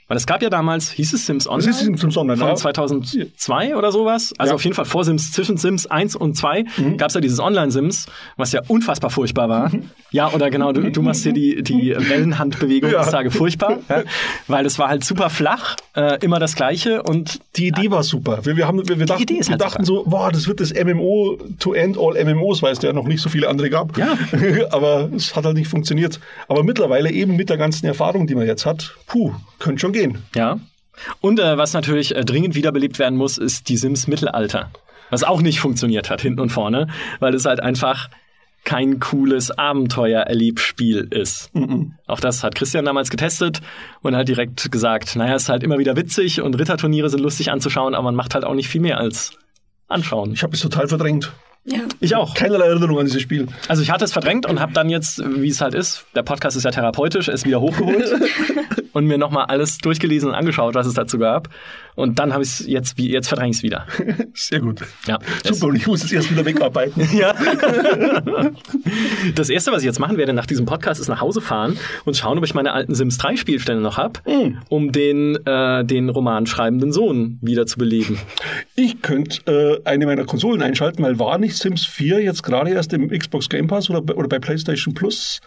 [0.08, 1.68] Weil es gab ja damals, hieß es Sims Online?
[1.72, 2.54] Das ist Sims Online, Von ja.
[2.54, 4.32] 2002 oder sowas.
[4.38, 4.54] Also Ja.
[4.56, 6.64] auf jeden Fall vor Sims, zwischen Sims 1 und 2
[6.98, 9.70] gab es ja dieses Online-Sims, was ja unfassbar furchtbar war.
[10.10, 13.00] Ja, oder genau, du, du machst hier die, die Wellenhandbewegung, Ja.
[13.02, 14.02] ich sage furchtbar, ja,
[14.48, 18.44] weil es war halt super flach, äh, immer das Gleiche und Die Idee war super.
[18.44, 20.60] Wir, wir, haben, wir, wir dachten, Idee ist wir halt dachten so, boah, das wird
[20.60, 23.96] das MMO to end all MMOs, weil es ja noch nicht so viele andere gab.
[23.96, 24.18] Ja.
[24.70, 26.20] Aber es hat halt nicht funktioniert.
[26.48, 30.18] Aber mittlerweile eben mit der ganzen Erfahrung, die man jetzt hat, puh, könnte schon gehen.
[30.34, 30.58] Ja.
[31.20, 34.70] Und äh, was natürlich äh, dringend wiederbelebt werden muss, ist die Sims Mittelalter.
[35.10, 36.88] Was auch nicht funktioniert hat, hinten und vorne,
[37.20, 38.08] weil es halt einfach
[38.64, 41.50] kein cooles Abenteuer-Erlebspiel ist.
[42.06, 43.60] Auch das hat Christian damals getestet
[44.02, 47.50] und hat direkt gesagt, naja, es ist halt immer wieder witzig und Ritterturniere sind lustig
[47.50, 49.36] anzuschauen, aber man macht halt auch nicht viel mehr als
[49.88, 50.32] anschauen.
[50.32, 51.32] Ich habe es total verdrängt.
[51.64, 51.78] Ja.
[52.00, 52.34] Ich auch.
[52.34, 53.46] Keinerlei Erinnerung an dieses Spiel.
[53.68, 56.56] Also ich hatte es verdrängt und habe dann jetzt, wie es halt ist, der Podcast
[56.56, 58.12] ist ja therapeutisch, es wieder hochgeholt
[58.92, 61.48] und mir nochmal alles durchgelesen und angeschaut, was es dazu gab.
[61.94, 63.86] Und dann habe ich es jetzt, wie- jetzt verdränge ich es wieder.
[64.34, 64.80] Sehr gut.
[65.06, 65.18] Ja.
[65.44, 67.06] Super, und ich muss es erst wieder wegarbeiten.
[67.12, 67.34] Ja.
[69.34, 72.16] Das erste, was ich jetzt machen werde nach diesem Podcast, ist nach Hause fahren und
[72.16, 74.20] schauen, ob ich meine alten Sims 3 Spielstände noch habe,
[74.68, 78.18] um den, äh, den Roman schreibenden Sohn wieder zu beleben.
[78.74, 82.92] Ich könnte äh, eine meiner Konsolen einschalten, weil war nicht Sims 4 jetzt gerade erst
[82.92, 85.40] im Xbox Game Pass oder, oder bei PlayStation Plus?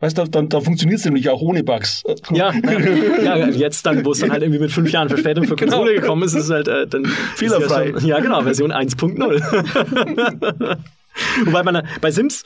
[0.00, 2.02] Weißt du, da, da funktioniert es nämlich auch ohne Bugs.
[2.30, 5.56] Ja, ja, ja, jetzt dann, wo es dann halt irgendwie mit fünf Jahren Verspätung für
[5.56, 7.86] Konsole gekommen ist, ist es halt äh, dann Fehlerfrei.
[7.92, 9.16] Ja, schon, ja, genau, Version 1.0.
[11.46, 12.44] Wobei man bei Sims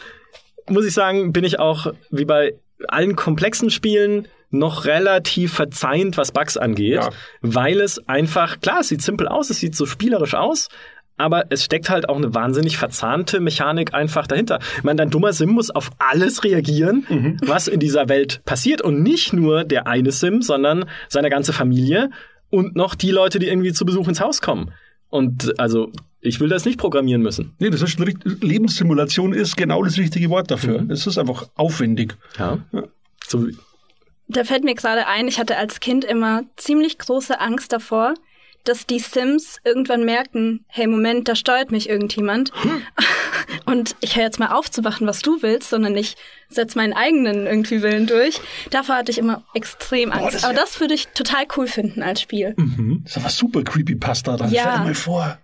[0.69, 2.55] muss ich sagen, bin ich auch wie bei
[2.89, 7.11] allen komplexen Spielen noch relativ verzeihend, was Bugs angeht, Ja.
[7.41, 10.69] weil es einfach, klar, es sieht simpel aus, es sieht so spielerisch aus,
[11.21, 14.59] aber es steckt halt auch eine wahnsinnig verzahnte Mechanik einfach dahinter.
[14.79, 19.03] Ich meine, dein dummer Sim muss auf alles reagieren, was in dieser Welt passiert und
[19.03, 22.11] nicht nur der eine Sim, sondern seine ganze Familie
[22.51, 24.73] und noch die Leute, die irgendwie zu Besuch ins Haus kommen.
[25.09, 27.55] Und also, ich will das nicht programmieren müssen.
[27.59, 28.43] Nee, das ist schon richtig.
[28.43, 30.87] Lebenssimulation ist genau das richtige Wort dafür.
[30.89, 32.17] Es ist einfach aufwendig.
[32.39, 32.59] Ja.
[33.27, 33.47] So,
[34.29, 38.15] Da fällt mir gerade ein, ich hatte als Kind immer ziemlich große Angst davor,
[38.65, 42.53] dass die Sims irgendwann merken, hey Moment, da steuert mich irgendjemand.
[43.67, 46.17] Und ich höre jetzt mal auf zu machen, was du willst, sondern ich
[46.49, 48.41] setze meinen eigenen irgendwie Willen durch.
[48.71, 50.35] Davor hatte ich immer extrem Angst.
[50.37, 52.55] das Aber das würde ich total cool finden als Spiel.
[53.05, 54.37] Das ist aber super Creepypasta.
[54.37, 54.63] Dann Ja.
[54.63, 55.39] stell dir mal vor.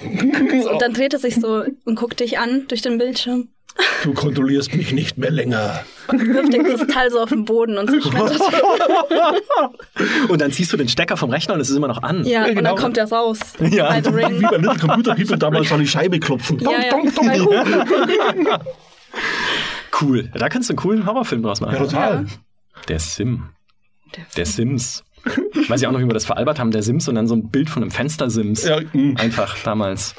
[0.02, 3.48] Und dann dreht er sich so und guckt dich an durch den Bildschirm,
[4.02, 5.84] Du kontrollierst mich nicht mehr länger.
[6.08, 8.40] wirft den Kristall so auf den Boden und zerschmettert.
[10.28, 12.24] und dann ziehst du den Stecker vom Rechner und es ist immer noch an.
[12.24, 12.74] Ja, und genau.
[12.74, 13.40] dann kommt er raus.
[13.58, 14.00] Ja.
[14.00, 16.58] The Wie bei Little Computer People damals an die Scheibe klopfen.
[16.60, 16.90] Ja, ja.
[16.90, 18.58] Dong, dong, dong.
[20.00, 20.30] Cool.
[20.34, 21.74] Da kannst du einen coolen Horrorfilm draus machen.
[21.74, 22.26] Ja, total.
[22.88, 23.50] Der Sim.
[24.36, 25.04] Der Sims.
[25.68, 27.48] Weiß ich auch noch, wie wir das veralbert haben, der Sims und dann so ein
[27.48, 28.64] Bild von einem Fenster-Sims.
[28.64, 29.16] Ja, mm.
[29.16, 30.14] Einfach damals.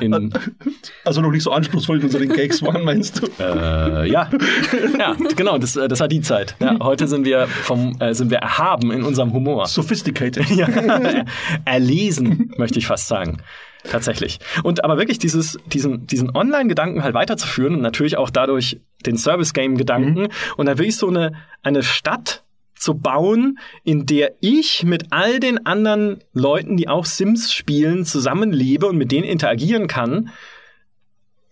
[0.00, 0.32] In,
[1.04, 3.26] also noch nicht so anspruchsvoll in unseren Gags waren, meinst du?
[3.42, 4.30] Äh, ja.
[4.98, 6.56] ja, genau, das, das war die Zeit.
[6.60, 9.66] Ja, heute sind wir vom äh, sind wir erhaben in unserem Humor.
[9.66, 10.46] Sophisticated.
[10.52, 10.68] Ja,
[11.64, 13.38] erlesen, möchte ich fast sagen.
[13.84, 14.38] Tatsächlich.
[14.62, 20.22] Und aber wirklich dieses, diesen, diesen Online-Gedanken halt weiterzuführen und natürlich auch dadurch den Service-Game-Gedanken
[20.22, 20.28] mhm.
[20.56, 22.44] und da will ich so eine, eine Stadt
[22.82, 28.88] zu bauen, in der ich mit all den anderen Leuten, die auch Sims spielen, zusammenlebe
[28.88, 30.30] und mit denen interagieren kann.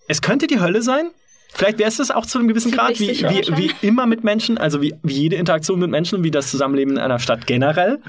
[0.09, 1.11] Es könnte die Hölle sein.
[1.53, 4.59] Vielleicht wäre es das auch zu einem gewissen Grad, wie, wie, wie immer mit Menschen,
[4.59, 8.01] also wie, wie jede Interaktion mit Menschen und wie das Zusammenleben in einer Stadt generell.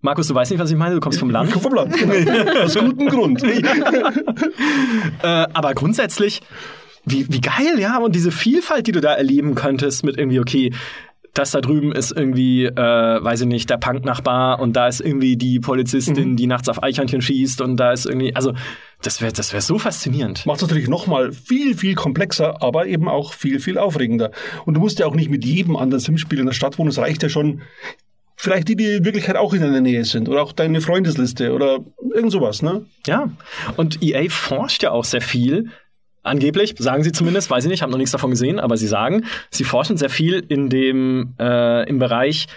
[0.00, 1.48] Markus, du weißt nicht, was ich meine, du kommst vom Land.
[1.48, 2.60] Ich komme vom Land, genau.
[2.62, 3.42] Aus gutem Grund.
[3.42, 3.62] äh,
[5.22, 6.40] aber grundsätzlich,
[7.04, 10.72] wie, wie geil, ja, und diese Vielfalt, die du da erleben könntest mit irgendwie, okay,
[11.34, 15.36] das da drüben ist irgendwie, äh, weiß ich nicht, der Punk-Nachbar und da ist irgendwie
[15.36, 16.36] die Polizistin, mhm.
[16.36, 18.54] die nachts auf Eichhörnchen schießt und da ist irgendwie, also
[19.02, 20.46] das wäre das wär so faszinierend.
[20.46, 24.32] Macht es natürlich nochmal viel, viel komplexer, aber eben auch viel, viel aufregender.
[24.64, 26.98] Und du musst ja auch nicht mit jedem anderen Sim-Spiel in der Stadt wohnen, es
[26.98, 27.62] reicht ja schon,
[28.36, 31.80] vielleicht die, die in Wirklichkeit auch in deiner Nähe sind oder auch deine Freundesliste oder
[32.14, 32.86] irgend sowas, ne?
[33.06, 33.30] Ja,
[33.76, 35.70] und EA forscht ja auch sehr viel
[36.22, 39.24] Angeblich, sagen sie zumindest, weiß ich nicht, habe noch nichts davon gesehen, aber sie sagen,
[39.50, 42.48] sie forschen sehr viel in dem äh, im Bereich,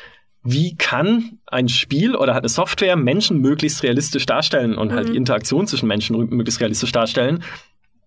[0.44, 4.96] wie kann ein Spiel oder halt eine Software Menschen möglichst realistisch darstellen und mhm.
[4.96, 5.18] halt die mhm.
[5.18, 7.44] Interaktion zwischen Menschen möglichst realistisch darstellen.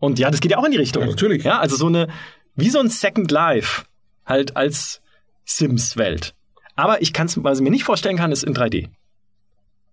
[0.01, 1.05] Und ja, das geht ja auch in die Richtung.
[1.05, 1.45] Ja, natürlich.
[1.45, 2.09] Ja, also so eine,
[2.57, 3.85] wie so ein Second Life,
[4.27, 5.01] halt als
[5.45, 6.35] Sims-Welt.
[6.77, 8.89] Aber ich kann es, was ich mir nicht vorstellen kann, ist in 3D.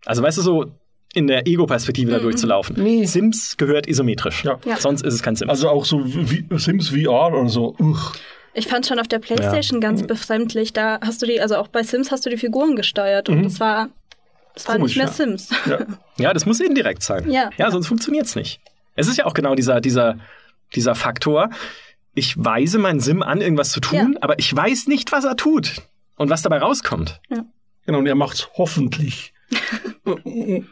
[0.06, 0.72] Also weißt du so,
[1.14, 2.24] in der Ego-Perspektive da mhm.
[2.24, 2.82] durchzulaufen.
[2.82, 3.06] Nee.
[3.06, 4.44] Sims gehört isometrisch.
[4.44, 4.60] Ja.
[4.66, 4.78] ja.
[4.78, 5.50] Sonst ist es kein Sims.
[5.50, 7.76] Also auch so wie Sims VR oder so.
[7.80, 8.14] Uch.
[8.54, 9.90] Ich fand schon auf der Playstation ja.
[9.90, 10.74] ganz befremdlich.
[10.74, 13.44] Da hast du die, also auch bei Sims hast du die Figuren gesteuert und mhm.
[13.44, 13.90] das war,
[14.54, 15.14] das war Komisch, nicht mehr ja.
[15.14, 15.50] Sims.
[15.66, 15.80] Ja.
[16.18, 17.30] ja, das muss indirekt sein.
[17.30, 18.62] Ja, ja sonst funktioniert es nicht.
[18.96, 20.18] Es ist ja auch genau dieser, dieser,
[20.76, 21.50] dieser Faktor.
[22.14, 25.82] Ich weise meinen Sim an, irgendwas zu tun, aber ich weiß nicht, was er tut
[26.18, 27.22] und was dabei rauskommt.
[27.30, 27.46] Ja.
[27.86, 29.34] Genau, und er macht's hoffentlich.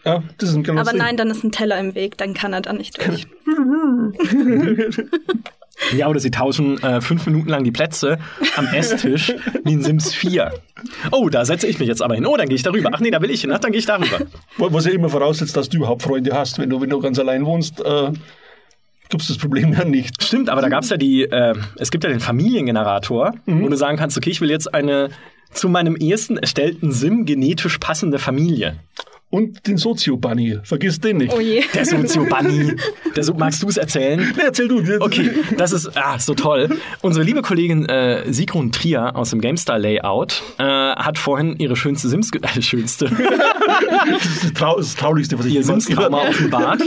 [0.05, 2.61] Ja, das ist genau Aber nein, dann ist ein Teller im Weg, dann kann er
[2.61, 3.27] da nicht durch.
[5.95, 8.19] Ja, oder sie tauschen äh, fünf Minuten lang die Plätze
[8.55, 10.53] am Esstisch wie in Sims 4.
[11.11, 12.25] Oh, da setze ich mich jetzt aber hin.
[12.25, 12.89] Oh, dann gehe ich darüber.
[12.93, 13.51] Ach nee, da will ich hin.
[13.51, 14.19] Ach, dann gehe ich darüber.
[14.57, 16.59] Was ja immer voraussetzt, dass du überhaupt Freunde hast.
[16.59, 18.11] Wenn du, wenn du ganz allein wohnst, äh,
[19.09, 20.21] gibt es das Problem ja nicht.
[20.21, 23.63] Stimmt, aber da gab es ja die, äh, es gibt ja den Familiengenerator, mhm.
[23.63, 25.09] wo du sagen kannst, okay, ich will jetzt eine
[25.51, 28.79] zu meinem ersten erstellten Sim genetisch passende Familie.
[29.31, 30.59] Und den Sozio-Bunny.
[30.63, 31.31] Vergiss den nicht.
[31.31, 31.63] Oh je.
[31.75, 32.73] Der Sozio-Bunny.
[33.19, 34.19] so, magst du es erzählen?
[34.35, 34.81] Nee, erzähl du.
[34.99, 36.79] Okay, das ist ah, so toll.
[37.01, 42.09] Unsere liebe Kollegin äh, Sigrun Trier aus dem GameStar Layout äh, hat vorhin ihre schönste
[42.09, 42.31] Sims...
[42.41, 43.05] Äh, schönste.
[43.05, 46.81] das ist das, Trau das Traulichste, was ich Ihr Sims-Trauma offenbart.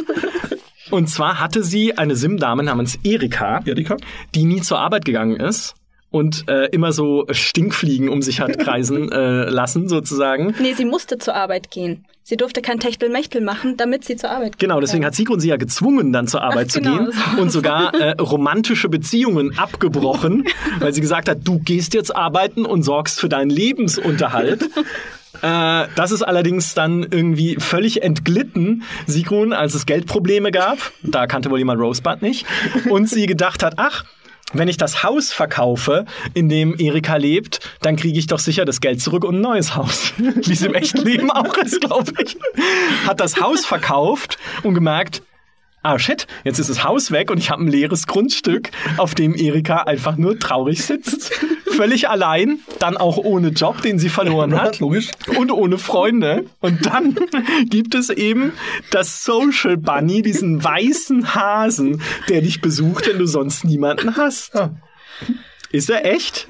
[0.90, 3.96] Und zwar hatte sie eine Sim-Dame namens Erika, Erika,
[4.34, 5.74] die nie zur Arbeit gegangen ist
[6.12, 10.54] und äh, immer so Stinkfliegen um sich hat kreisen äh, lassen, sozusagen.
[10.60, 12.04] Nee, sie musste zur Arbeit gehen.
[12.24, 15.56] Sie durfte kein Techtelmechtel machen, damit sie zur Arbeit Genau, deswegen hat Sigrun sie ja
[15.56, 20.44] gezwungen, dann zur Arbeit Ach, zu genau, gehen und sogar äh, romantische Beziehungen abgebrochen,
[20.78, 24.68] weil sie gesagt hat, du gehst jetzt arbeiten und sorgst für deinen Lebensunterhalt.
[25.40, 30.78] Äh, das ist allerdings dann irgendwie völlig entglitten, Sigrun, als es Geldprobleme gab.
[31.02, 32.46] Da kannte wohl jemand Rosebud nicht.
[32.88, 34.04] Und sie gedacht hat, ach,
[34.53, 38.80] wenn ich das Haus verkaufe, in dem Erika lebt, dann kriege ich doch sicher das
[38.80, 40.12] Geld zurück und ein neues Haus.
[40.18, 42.36] Wie es im echten Leben auch ist, glaube ich.
[43.07, 45.22] Hat das Haus verkauft und gemerkt,
[45.82, 49.34] ah shit, jetzt ist das Haus weg und ich habe ein leeres Grundstück, auf dem
[49.34, 51.32] Erika einfach nur traurig sitzt.
[51.76, 54.78] Völlig allein, dann auch ohne Job, den sie verloren hat.
[54.78, 55.10] Logisch.
[55.38, 56.44] Und ohne Freunde.
[56.60, 57.16] Und dann
[57.68, 58.52] gibt es eben
[58.90, 64.54] das Social Bunny, diesen weißen Hasen, der dich besucht, wenn du sonst niemanden hast.
[64.54, 64.70] Ja.
[65.72, 66.46] Ist er echt?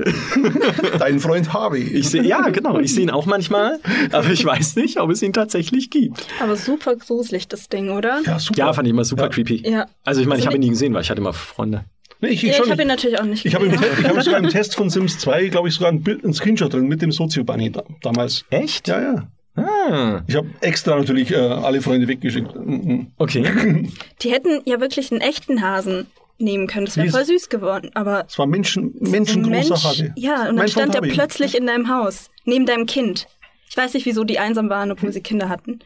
[0.99, 1.83] Dein Freund Harvey.
[1.83, 2.81] Ich seh, ja, genau.
[2.81, 3.79] Ich sehe ihn auch manchmal,
[4.11, 6.27] aber ich weiß nicht, ob es ihn tatsächlich gibt.
[6.41, 8.21] Aber super gruselig, das Ding, oder?
[8.27, 8.59] Ja, super.
[8.59, 9.29] Ja, fand ich immer super ja.
[9.29, 9.63] creepy.
[9.69, 9.87] Ja.
[10.05, 11.85] Also ich meine, ich habe ihn nie gesehen, weil ich hatte immer Freunde.
[12.21, 14.49] Nee, ich, ich, ja, ich habe ihn natürlich auch nicht Ich habe hab sogar im
[14.51, 17.71] Test von Sims 2, glaube ich, sogar ein, Bild, ein Screenshot drin mit dem Sozio-Bunny
[17.71, 18.45] da, damals.
[18.51, 18.89] Echt?
[18.89, 19.29] Ja, ja.
[19.55, 20.23] Ah.
[20.27, 22.55] Ich habe extra natürlich äh, alle Freunde weggeschickt.
[22.55, 23.09] Mhm.
[23.19, 23.89] Okay.
[24.23, 26.07] Die hätten ja wirklich einen echten Hasen
[26.43, 26.87] nehmen können.
[26.87, 27.91] Das wäre voll süß geworden.
[27.95, 30.13] Aber es war Menschen, menschengroßer Mensch, Hase.
[30.17, 33.27] Ja, und dann stand er plötzlich in deinem Haus, neben deinem Kind.
[33.69, 35.79] Ich weiß nicht, wieso die einsam waren, obwohl sie Kinder hatten.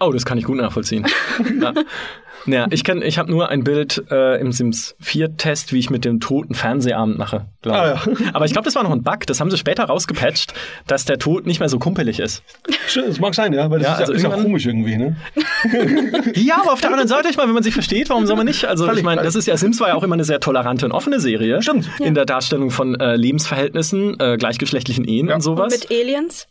[0.00, 1.06] Oh, das kann ich gut nachvollziehen.
[1.60, 1.72] ja.
[2.46, 5.90] Naja, ich kenn, ich habe nur ein Bild äh, im Sims 4 Test, wie ich
[5.90, 7.46] mit dem toten Fernsehabend mache.
[7.64, 8.02] Ah, ja.
[8.32, 9.26] Aber ich glaube, das war noch ein Bug.
[9.26, 10.52] Das haben sie später rausgepatcht,
[10.86, 12.42] dass der Tod nicht mehr so kumpelig ist.
[12.94, 15.16] Das mag sein, ja, weil das ja, ist, also ist auch komisch irgendwie, ne?
[16.34, 18.46] ja, aber auf der anderen Seite, ich meine, wenn man sich versteht, warum soll man
[18.46, 18.66] nicht?
[18.66, 20.92] Also ich meine, das ist ja Sims war ja auch immer eine sehr tolerante und
[20.92, 21.62] offene Serie.
[21.62, 21.88] Stimmt.
[21.98, 22.12] In ja.
[22.12, 25.36] der Darstellung von äh, Lebensverhältnissen, äh, gleichgeschlechtlichen Ehen ja.
[25.36, 25.72] und sowas.
[25.72, 26.46] Und mit Aliens.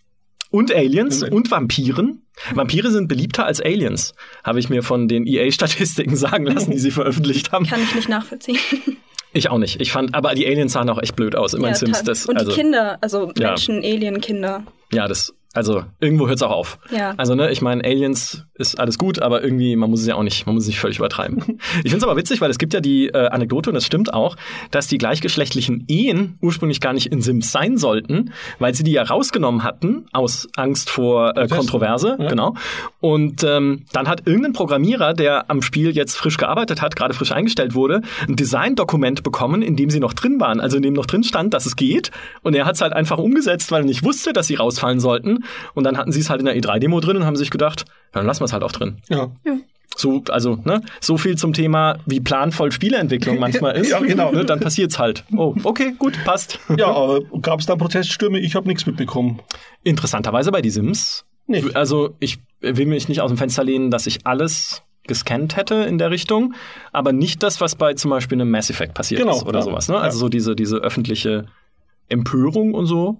[0.53, 2.21] Und Aliens und Vampiren.
[2.53, 6.91] Vampire sind beliebter als Aliens, habe ich mir von den EA-Statistiken sagen lassen, die sie
[6.91, 7.65] veröffentlicht haben.
[7.65, 8.59] Kann ich nicht nachvollziehen.
[9.35, 9.81] Ich auch nicht.
[9.81, 11.55] Ich fand, aber die Aliens sahen auch echt blöd aus.
[11.55, 12.03] Immer ja, Sims.
[12.03, 13.91] Das, und also, die Kinder, also Menschen, ja.
[13.91, 14.63] Alien-Kinder.
[14.91, 16.79] Ja, das also irgendwo hört es auch auf.
[16.91, 17.13] Ja.
[17.17, 20.23] Also ne, ich meine, Aliens ist alles gut, aber irgendwie, man muss es ja auch
[20.23, 21.37] nicht, man muss es nicht völlig übertreiben.
[21.83, 24.13] ich finde es aber witzig, weil es gibt ja die äh, Anekdote, und das stimmt
[24.13, 24.35] auch,
[24.71, 29.03] dass die gleichgeschlechtlichen Ehen ursprünglich gar nicht in Sims sein sollten, weil sie die ja
[29.03, 32.27] rausgenommen hatten, aus Angst vor äh, Kontroverse, ja.
[32.27, 32.55] genau.
[32.99, 37.31] Und ähm, dann hat irgendein Programmierer, der am Spiel jetzt frisch gearbeitet hat, gerade frisch
[37.31, 41.05] eingestellt wurde, ein Design-Dokument bekommen, in dem sie noch drin waren, also in dem noch
[41.05, 42.09] drin stand, dass es geht.
[42.41, 45.42] Und er hat es halt einfach umgesetzt, weil er nicht wusste, dass sie rausfallen sollten.
[45.73, 47.95] Und dann hatten sie es halt in der E3-Demo drin und haben sich gedacht, ja,
[48.13, 48.97] dann lassen wir es halt auch drin.
[49.09, 49.31] Ja.
[49.45, 49.57] ja.
[49.95, 53.91] So, also, ne, so viel zum Thema, wie planvoll Spieleentwicklung manchmal ist.
[53.91, 54.31] ja, genau.
[54.31, 55.23] Ne, dann passiert's halt.
[55.35, 56.59] Oh, okay, gut, passt.
[56.77, 58.39] Ja, aber gab es da Proteststürme?
[58.39, 59.39] Ich habe nichts mitbekommen.
[59.83, 61.25] Interessanterweise bei die Sims.
[61.45, 61.75] Nicht.
[61.75, 65.97] Also, ich will mich nicht aus dem Fenster lehnen, dass ich alles gescannt hätte in
[65.97, 66.53] der Richtung,
[66.91, 69.65] aber nicht das, was bei zum Beispiel einem Mass Effect passiert genau, ist oder ja.
[69.65, 69.89] sowas.
[69.89, 69.97] Ne?
[69.97, 71.45] Also so diese, diese öffentliche
[72.09, 73.17] Empörung und so.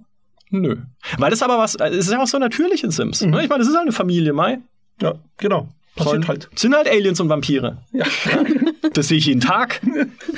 [0.60, 0.76] Nö.
[1.18, 3.22] Weil das aber was, es ist ja auch so natürlich in Sims.
[3.22, 3.30] Mhm.
[3.30, 3.42] Ne?
[3.42, 4.60] Ich meine, das ist halt eine Familie, Mai.
[5.02, 5.68] Ja, genau.
[5.96, 6.48] Passiert halt.
[6.54, 7.78] Sind halt Aliens und Vampire.
[7.92, 8.04] Ja.
[8.04, 8.44] ja.
[8.92, 9.80] Das sehe ich jeden Tag.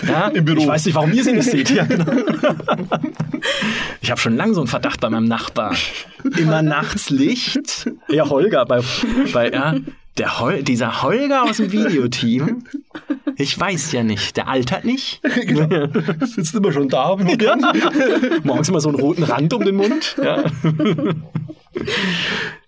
[0.07, 0.61] Ja, Im Büro.
[0.61, 1.71] Ich weiß nicht, warum ihr sie nicht seht.
[1.71, 2.05] Ja, genau.
[4.01, 5.75] Ich habe schon lange so einen Verdacht bei meinem Nachbar.
[6.37, 7.91] Immer nachts Licht.
[8.09, 8.81] Ja, Holger bei,
[9.33, 9.75] bei ja,
[10.19, 12.65] der Hol dieser Holger aus dem Videoteam.
[13.39, 14.39] Ich weiß ja nicht.
[14.39, 15.21] Der altert nicht.
[15.47, 15.89] genau.
[16.25, 17.19] Sitzt immer schon da.
[17.19, 17.55] Wenn ja.
[18.45, 20.17] Morgens immer so einen roten Rand um den Mund.
[20.17, 20.45] Ja.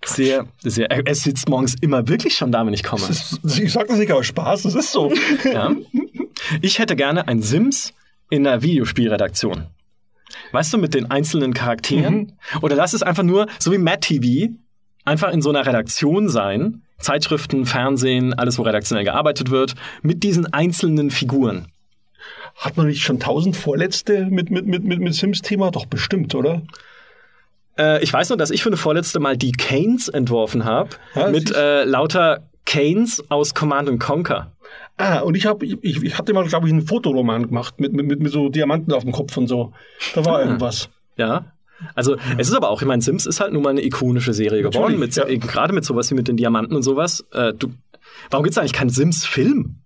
[0.04, 0.90] Sehr, sehr.
[0.90, 3.02] Er sitzt morgens immer wirklich schon da, wenn ich komme.
[3.08, 5.10] Ist, ich sag das nicht aus Spaß, das ist so.
[5.50, 5.74] Ja.
[6.60, 7.94] Ich hätte gerne ein Sims
[8.28, 9.68] in einer Videospielredaktion.
[10.52, 12.14] Weißt du, mit den einzelnen Charakteren?
[12.16, 12.58] Mhm.
[12.60, 14.52] Oder lass es einfach nur, so wie Matt TV,
[15.04, 16.82] einfach in so einer Redaktion sein.
[16.98, 21.68] Zeitschriften, Fernsehen, alles, wo redaktionell gearbeitet wird, mit diesen einzelnen Figuren.
[22.56, 25.70] Hat man nicht schon tausend Vorletzte mit, mit, mit, mit, mit Sims-Thema?
[25.70, 26.62] Doch bestimmt, oder?
[27.78, 30.90] Äh, ich weiß nur, dass ich für eine vorletzte Mal die Canes entworfen habe.
[31.14, 34.52] Ja, mit äh, lauter Canes aus Command Conquer.
[34.96, 38.20] Ah, und ich habe, ich, ich hatte mal, glaube ich, einen Fotoroman gemacht mit, mit,
[38.20, 39.72] mit so Diamanten auf dem Kopf und so.
[40.14, 40.42] Da war ah.
[40.42, 40.90] irgendwas.
[41.16, 41.52] Ja.
[41.94, 42.22] Also ja.
[42.38, 44.98] es ist aber auch, ich meine, Sims ist halt nun mal eine ikonische Serie geworden,
[44.98, 45.24] mit, ja.
[45.24, 47.24] gerade mit sowas wie mit den Diamanten und sowas.
[47.32, 47.68] Äh, du,
[48.30, 49.76] warum gibt's eigentlich keinen Sims-Film?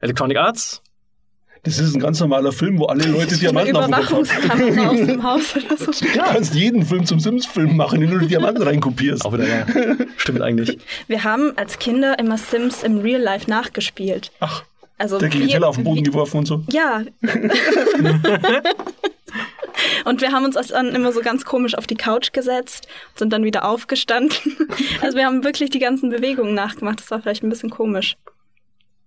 [0.00, 0.82] Electronic Arts
[1.66, 3.92] das ist ein ganz normaler Film, wo alle Leute Diamanten haben.
[4.14, 5.90] aus dem Haus oder so.
[5.90, 9.24] Du kannst jeden Film zum Sims-Film machen, indem du Diamanten reinkopierst.
[9.24, 9.66] Auch wieder, ja.
[10.16, 10.78] Stimmt eigentlich.
[11.08, 14.30] Wir haben als Kinder immer Sims im Real Life nachgespielt.
[14.38, 14.62] Ach.
[14.96, 16.62] Also der Teller auf den Boden geworfen und so.
[16.70, 17.02] Ja.
[20.04, 23.44] und wir haben uns dann immer so ganz komisch auf die Couch gesetzt, sind dann
[23.44, 24.36] wieder aufgestanden.
[25.00, 27.00] Also wir haben wirklich die ganzen Bewegungen nachgemacht.
[27.00, 28.16] Das war vielleicht ein bisschen komisch.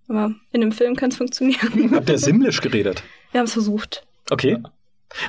[0.08, 1.90] Aber in dem Film kann es funktionieren.
[1.94, 3.02] Habt ihr Simlish geredet?
[3.32, 4.04] Wir haben es versucht.
[4.30, 4.58] Okay.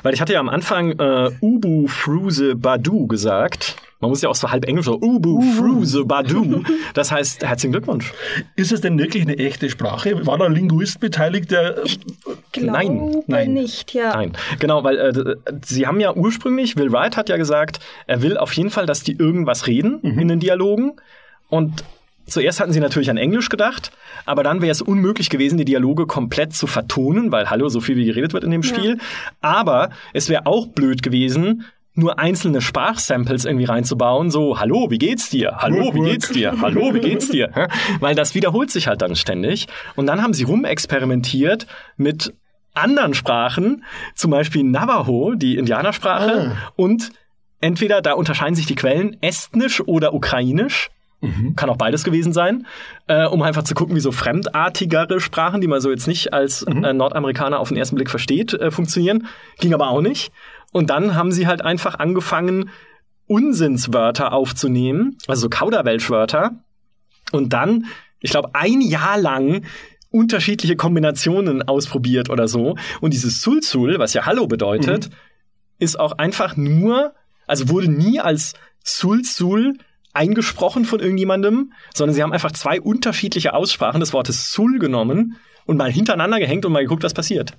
[0.02, 3.76] Weil ich hatte ja am Anfang äh, Ubu Fruse Badu gesagt.
[4.02, 4.98] Man muss ja auch so halb Englisch sagen.
[5.00, 5.42] Ubu uh.
[5.54, 6.42] Fruse Badu.
[6.94, 8.12] Das heißt, herzlichen Glückwunsch.
[8.56, 10.26] Ist es denn wirklich eine echte Sprache?
[10.26, 11.84] War da ein Linguist beteiligt, der.
[11.84, 12.00] Ich
[12.50, 13.52] glaube nein, nein.
[13.54, 14.14] nicht, ja.
[14.14, 18.36] Nein, genau, weil äh, sie haben ja ursprünglich, Will Wright hat ja gesagt, er will
[18.36, 20.18] auf jeden Fall, dass die irgendwas reden mhm.
[20.18, 20.92] in den Dialogen.
[21.48, 21.84] Und
[22.24, 23.90] Zuerst hatten sie natürlich an Englisch gedacht,
[24.26, 27.96] aber dann wäre es unmöglich gewesen, die Dialoge komplett zu vertonen, weil hallo, so viel
[27.96, 28.96] wie geredet wird in dem Spiel.
[28.96, 29.04] Ja.
[29.40, 31.64] Aber es wäre auch blöd gewesen,
[31.94, 35.56] nur einzelne Sprachsamples irgendwie reinzubauen, so, hallo, wie geht's dir?
[35.58, 36.54] Hallo, wie geht's dir?
[36.60, 37.50] Hallo, wie geht's dir?
[38.00, 39.66] Weil das wiederholt sich halt dann ständig.
[39.94, 41.66] Und dann haben sie rumexperimentiert
[41.96, 42.34] mit
[42.74, 43.84] anderen Sprachen,
[44.14, 46.72] zum Beispiel Navajo, die Indianersprache, ah.
[46.76, 47.12] und
[47.60, 50.90] entweder, da unterscheiden sich die Quellen, Estnisch oder Ukrainisch.
[51.20, 51.54] Mhm.
[51.54, 52.66] Kann auch beides gewesen sein,
[53.06, 56.66] äh, um einfach zu gucken, wie so fremdartigere Sprachen, die man so jetzt nicht als
[56.66, 56.82] mhm.
[56.82, 59.28] äh, Nordamerikaner auf den ersten Blick versteht, äh, funktionieren.
[59.60, 60.32] Ging aber auch nicht.
[60.72, 62.70] Und dann haben sie halt einfach angefangen,
[63.26, 66.56] Unsinnswörter aufzunehmen, also so Kauderwelschwörter.
[67.30, 67.86] Und dann,
[68.20, 69.64] ich glaube, ein Jahr lang
[70.10, 72.76] unterschiedliche Kombinationen ausprobiert oder so.
[73.00, 75.14] Und dieses Sulzul, was ja Hallo bedeutet, mhm.
[75.78, 77.14] ist auch einfach nur,
[77.46, 78.54] also wurde nie als
[78.84, 79.78] Sulzul
[80.12, 85.78] eingesprochen von irgendjemandem, sondern sie haben einfach zwei unterschiedliche Aussprachen des Wortes Sul genommen und
[85.78, 87.56] mal hintereinander gehängt und mal geguckt, was passiert.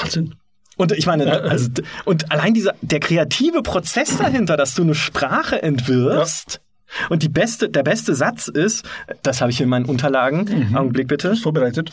[0.00, 0.34] Wahnsinn.
[0.76, 1.68] Und ich meine, also,
[2.04, 6.60] und allein dieser, der kreative Prozess dahinter, dass du eine Sprache entwirfst,
[7.00, 7.06] ja.
[7.08, 8.84] und die beste, der beste Satz ist,
[9.22, 10.76] das habe ich in meinen Unterlagen, mhm.
[10.76, 11.28] Augenblick bitte.
[11.28, 11.90] Ist vorbereitet.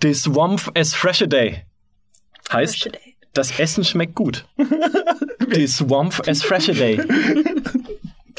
[0.00, 1.64] This warmth as fresh a day.
[2.52, 2.90] Heißt,
[3.34, 4.46] das Essen schmeckt gut.
[5.52, 7.00] This warmth as fresh a day.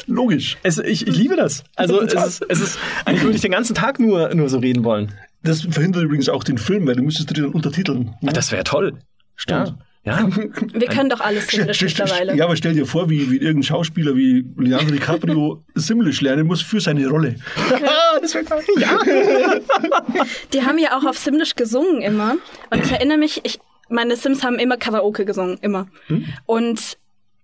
[0.06, 0.58] Logisch.
[0.62, 1.64] Es, ich, ich liebe das.
[1.76, 4.84] Also es ist, es ist, eigentlich würde ich den ganzen Tag nur, nur so reden
[4.84, 5.12] wollen.
[5.44, 8.16] Das verhindert übrigens auch den Film, weil du müsstest dir dann untertiteln.
[8.20, 8.30] Ne?
[8.30, 8.98] Ah, das wäre toll.
[9.36, 9.74] Stimmt.
[10.04, 10.20] Ja.
[10.20, 10.28] ja.
[10.72, 12.34] Wir können doch alles Simlish mittlerweile.
[12.34, 16.62] Ja, aber stell dir vor, wie, wie irgendein Schauspieler wie Leonardo DiCaprio Simlish lernen muss
[16.62, 17.36] für seine Rolle.
[18.22, 18.62] das wäre toll.
[18.78, 18.98] Ja.
[20.54, 22.36] Die haben ja auch auf Simlish gesungen immer.
[22.70, 25.88] Und ich erinnere mich, ich, meine Sims haben immer Karaoke gesungen, immer.
[26.06, 26.24] Hm?
[26.46, 26.96] Und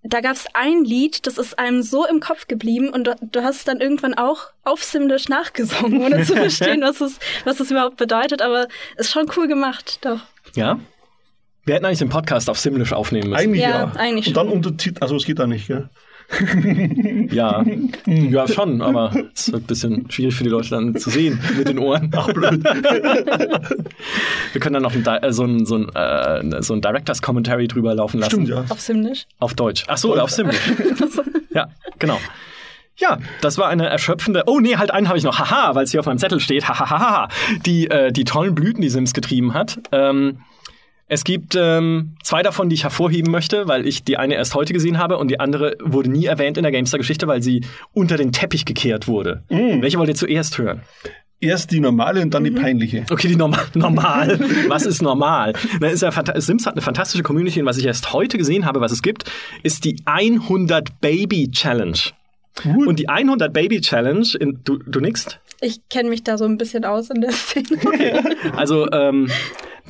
[0.03, 3.43] da gab es ein Lied, das ist einem so im Kopf geblieben und du, du
[3.43, 7.71] hast es dann irgendwann auch auf Simlish nachgesungen, ohne zu verstehen, was es, was es
[7.71, 10.21] überhaupt bedeutet, aber ist schon cool gemacht, doch.
[10.55, 10.81] Ja?
[11.65, 13.41] Wir hätten eigentlich den Podcast auf Simlish aufnehmen müssen.
[13.41, 13.69] Eigentlich ja.
[13.69, 13.93] ja.
[13.97, 15.91] Eigentlich und dann untertitelt, also es geht da nicht, gell?
[17.31, 17.65] Ja,
[18.07, 21.69] ja schon, aber es ist ein bisschen schwierig für die Leute dann zu sehen mit
[21.69, 22.11] den Ohren.
[22.15, 22.63] Ach, blöd.
[24.53, 27.67] Wir können dann noch ein, äh, so ein, so ein, äh, so ein Directors Commentary
[27.69, 28.31] drüber laufen lassen.
[28.31, 28.65] Stimmt, ja.
[28.69, 29.27] Auf Simlish?
[29.39, 29.85] Auf Deutsch.
[29.89, 30.61] Ach so, auf Simlish.
[31.55, 31.69] ja,
[31.99, 32.19] genau.
[32.97, 34.45] Ja, das war eine erschöpfende.
[34.47, 35.39] Oh nee, halt einen habe ich noch.
[35.39, 36.69] Haha, weil es hier auf meinem Zettel steht.
[36.69, 37.29] Hahaha.
[37.65, 39.81] Die äh, die tollen Blüten, die Sims getrieben hat.
[39.91, 40.41] Ähm,
[41.13, 44.73] es gibt ähm, zwei davon, die ich hervorheben möchte, weil ich die eine erst heute
[44.73, 48.31] gesehen habe und die andere wurde nie erwähnt in der Gamestar-Geschichte, weil sie unter den
[48.31, 49.43] Teppich gekehrt wurde.
[49.49, 49.83] Mm.
[49.83, 50.83] Welche wollt ihr zuerst hören?
[51.41, 52.57] Erst die normale und dann die mhm.
[52.57, 53.05] peinliche.
[53.11, 53.65] Okay, die normal.
[53.75, 54.39] normal.
[54.69, 55.55] was ist normal?
[55.81, 58.81] Na, ist ja Sims hat eine fantastische Community und was ich erst heute gesehen habe,
[58.81, 59.25] was es gibt,
[59.65, 61.99] ist die 100 Baby Challenge.
[62.63, 62.87] Gut.
[62.87, 65.27] Und die 100 Baby Challenge, in, du, du nix?
[65.61, 67.67] Ich kenne mich da so ein bisschen aus in der Szene.
[67.85, 68.13] Okay.
[68.55, 69.29] Also ähm,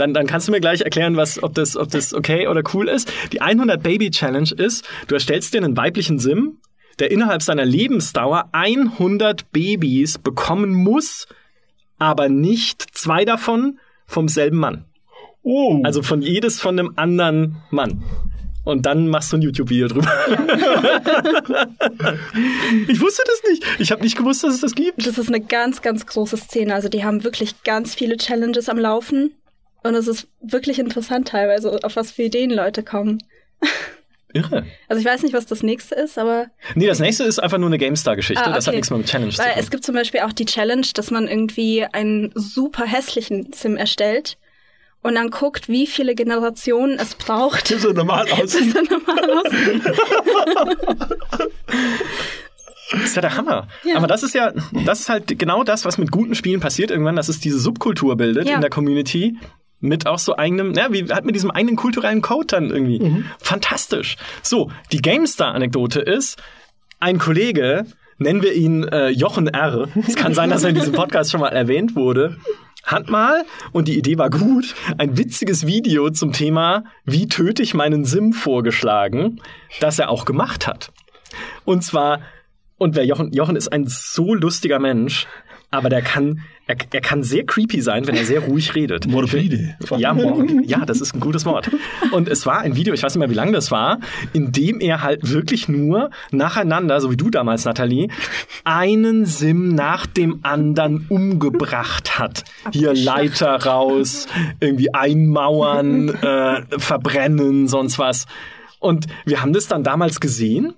[0.01, 2.89] dann, dann kannst du mir gleich erklären, was, ob, das, ob das okay oder cool
[2.89, 3.13] ist.
[3.33, 6.59] Die 100 Baby Challenge ist, du erstellst dir einen weiblichen Sim,
[6.99, 11.27] der innerhalb seiner Lebensdauer 100 Babys bekommen muss,
[11.99, 14.87] aber nicht zwei davon vom selben Mann.
[15.43, 15.81] Oh.
[15.85, 18.03] Also von jedes von einem anderen Mann.
[18.65, 20.07] Und dann machst du ein YouTube-Video drüber.
[22.89, 23.65] ich wusste das nicht.
[23.79, 25.07] Ich habe nicht gewusst, dass es das gibt.
[25.07, 26.75] Das ist eine ganz, ganz große Szene.
[26.75, 29.33] Also die haben wirklich ganz viele Challenges am Laufen.
[29.83, 33.23] Und es ist wirklich interessant teilweise, auf was für Ideen Leute kommen.
[34.33, 34.65] Irre.
[34.89, 36.47] Also ich weiß nicht, was das nächste ist, aber.
[36.77, 38.43] Nee, das nächste ist einfach nur eine GameStar-Geschichte.
[38.43, 38.55] Ah, okay.
[38.55, 39.53] Das hat nichts mehr mit Challenge Weil zu tun.
[39.63, 44.39] Es gibt zum Beispiel auch die Challenge, dass man irgendwie einen super hässlichen Sim erstellt
[45.03, 47.69] und dann guckt, wie viele Generationen es braucht.
[47.69, 48.73] Bis er normal aussieht.
[48.73, 49.83] Bis er normal aussieht.
[52.93, 53.69] Das ist ja der Hammer.
[53.85, 53.97] Ja.
[53.97, 54.53] Aber das ist ja,
[54.85, 58.17] das ist halt genau das, was mit guten Spielen passiert irgendwann, dass es diese Subkultur
[58.17, 58.57] bildet ja.
[58.57, 59.37] in der Community,
[59.81, 63.01] mit auch so eigenem, ja, wie hat mit diesem eigenen kulturellen Code dann irgendwie.
[63.01, 63.25] Mhm.
[63.39, 64.17] Fantastisch.
[64.43, 66.41] So, die GameStar-Anekdote ist,
[67.01, 67.87] ein Kollege,
[68.19, 69.89] nennen wir ihn äh, Jochen R.
[70.07, 72.37] Es kann sein, dass er in diesem Podcast schon mal erwähnt wurde.
[72.85, 77.75] Hat mal, und die Idee war gut, ein witziges Video zum Thema Wie töte ich
[77.75, 79.41] meinen Sim vorgeschlagen,
[79.81, 80.93] das er auch gemacht hat.
[81.65, 82.21] Und zwar,
[82.79, 85.27] und wer Jochen, Jochen ist ein so lustiger Mensch,
[85.71, 89.07] aber der kann, er, er kann sehr creepy sein, wenn er sehr ruhig redet.
[89.09, 89.77] Morbide.
[89.97, 90.69] Ja, morbid.
[90.69, 91.71] ja, das ist ein gutes Wort.
[92.11, 94.01] Und es war ein Video, ich weiß nicht mehr, wie lang das war,
[94.33, 98.09] in dem er halt wirklich nur nacheinander, so wie du damals, Nathalie,
[98.65, 102.45] einen Sim nach dem anderen umgebracht hat.
[102.73, 104.27] Hier Leiter raus,
[104.59, 108.27] irgendwie einmauern, äh, verbrennen, sonst was.
[108.81, 110.75] Und wir haben das dann damals gesehen,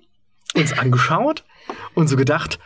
[0.55, 1.43] uns angeschaut
[1.95, 2.59] und so gedacht,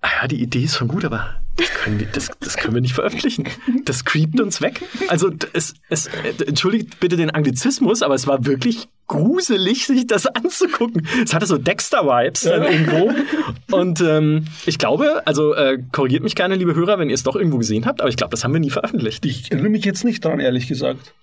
[0.00, 2.80] ah ja, die Idee ist schon gut, aber das können wir, das, das können wir
[2.80, 3.48] nicht veröffentlichen.
[3.84, 4.82] Das creept uns weg.
[5.08, 6.08] Also es, es,
[6.46, 11.06] entschuldigt bitte den Anglizismus, aber es war wirklich gruselig, sich das anzugucken.
[11.22, 13.12] Es hatte so Dexter-Vibes dann irgendwo.
[13.70, 17.36] Und ähm, ich glaube, also äh, korrigiert mich gerne, liebe Hörer, wenn ihr es doch
[17.36, 19.24] irgendwo gesehen habt, aber ich glaube, das haben wir nie veröffentlicht.
[19.24, 21.14] Ich erinnere mich jetzt nicht dran, ehrlich gesagt.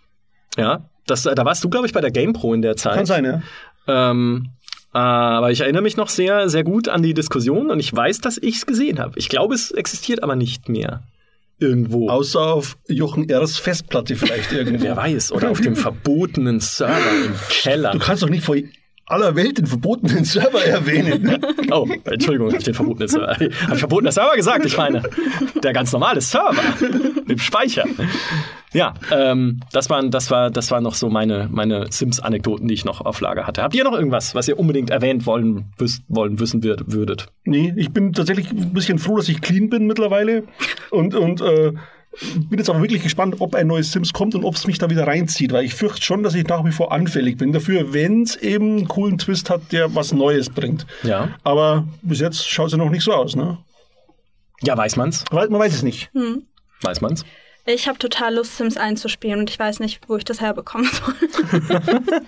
[0.58, 2.96] Ja, das, da warst du, glaube ich, bei der GamePro in der Zeit.
[2.96, 3.42] Kann sein, ja.
[3.88, 4.50] Ähm,
[4.92, 8.38] aber ich erinnere mich noch sehr, sehr gut an die Diskussion und ich weiß, dass
[8.38, 9.18] ich es gesehen habe.
[9.18, 11.04] Ich glaube, es existiert aber nicht mehr.
[11.60, 12.10] Irgendwo.
[12.10, 14.84] Außer auf Jochen R.'s Festplatte vielleicht irgendwo.
[14.84, 15.32] Wer weiß.
[15.32, 17.92] Oder auf dem verbotenen Server im Keller.
[17.92, 18.56] Du kannst doch nicht vor
[19.12, 21.44] aller Welt den verbotenen Server erwähnen.
[21.72, 23.34] Oh, Entschuldigung, ich den verbotenen Server.
[23.34, 24.66] Habe ich verbotener Server gesagt?
[24.66, 25.04] Ich meine,
[25.64, 26.62] der ganz normale Server
[27.28, 27.86] im Speicher.
[28.74, 32.86] Ja, ähm, das waren, das war, das waren noch so meine, meine Sims-Anekdoten, die ich
[32.86, 33.64] noch auf Lager hatte.
[33.64, 37.28] Habt ihr noch irgendwas, was ihr unbedingt erwähnt wollen, wüs wollen wissen würdet?
[37.44, 40.44] Nee, ich bin tatsächlich ein bisschen froh, dass ich clean bin mittlerweile
[40.90, 41.74] und und äh,
[42.50, 44.90] bin jetzt aber wirklich gespannt, ob ein neues Sims kommt und ob es mich da
[44.90, 48.24] wieder reinzieht, weil ich fürchte schon, dass ich nach wie vor anfällig bin dafür, wenn
[48.24, 50.86] es eben einen coolen Twist hat, der was Neues bringt.
[51.04, 51.30] Ja.
[51.44, 53.58] Aber bis jetzt schaut es ja noch nicht so aus, ne?
[54.62, 55.24] Ja, weiß man's?
[55.32, 56.10] Man weiß es nicht.
[56.14, 56.44] Hm.
[56.82, 57.24] Weiß man's?
[57.66, 61.14] Ich habe total Lust, Sims einzuspielen und ich weiß nicht, wo ich das herbekommen soll.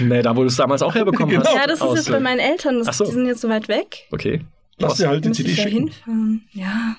[0.00, 1.44] nee, da wo du es damals auch herbekommen Genau.
[1.46, 1.54] hast.
[1.54, 2.82] ja, das ist jetzt bei meinen Eltern.
[2.82, 3.04] Das, so.
[3.04, 4.06] Die sind jetzt so weit weg.
[4.10, 4.40] Okay.
[4.78, 5.70] Lass dir halt die Muss CD schicken.
[5.70, 6.42] hinfahren?
[6.52, 6.96] Ja.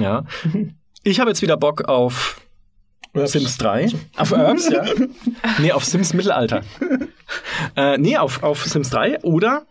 [0.00, 0.24] Ja.
[1.04, 2.40] Ich habe jetzt wieder Bock auf
[3.14, 3.88] Sims 3.
[4.16, 4.84] Auf Herbs, ja.
[5.58, 6.62] Nee, auf Sims Mittelalter.
[7.76, 9.64] äh, nee, auf, auf Sims 3 oder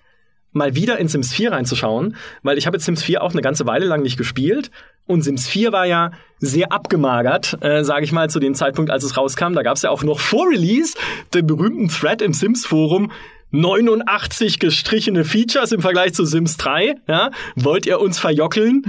[0.53, 3.65] mal wieder in Sims 4 reinzuschauen, weil ich habe jetzt Sims 4 auch eine ganze
[3.67, 4.71] Weile lang nicht gespielt
[5.05, 9.03] und Sims 4 war ja sehr abgemagert, äh, sage ich mal, zu dem Zeitpunkt, als
[9.03, 9.53] es rauskam.
[9.53, 10.97] Da gab es ja auch noch vor Release
[11.33, 13.11] den berühmten Thread im Sims-Forum,
[13.57, 16.95] 89 gestrichene Features im Vergleich zu Sims 3.
[17.07, 17.31] Ja?
[17.55, 18.83] Wollt ihr uns verjockeln?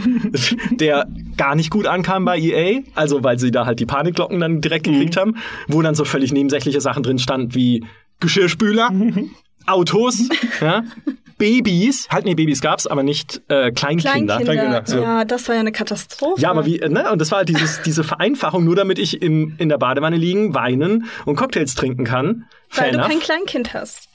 [0.70, 1.06] Der
[1.36, 4.84] gar nicht gut ankam bei EA, also weil sie da halt die Panikglocken dann direkt
[4.84, 7.84] gekriegt haben, wo dann so völlig nebensächliche Sachen drin stand wie
[8.20, 8.90] Geschirrspüler,
[9.66, 10.28] Autos,
[10.60, 10.82] ja?
[11.38, 14.38] Babys, halt nee, Babys gab's, aber nicht äh, Kleinkinder.
[14.38, 14.40] Kleinkinder.
[14.40, 15.00] Kleinkinder, so.
[15.00, 16.40] Ja, das war ja eine Katastrophe.
[16.40, 17.10] Ja, aber wie, ne?
[17.12, 20.54] Und das war halt dieses, diese Vereinfachung, nur damit ich im, in der Badewanne liegen,
[20.54, 22.46] weinen und Cocktails trinken kann.
[22.68, 23.08] Fair Weil du enough.
[23.10, 24.07] kein Kleinkind hast.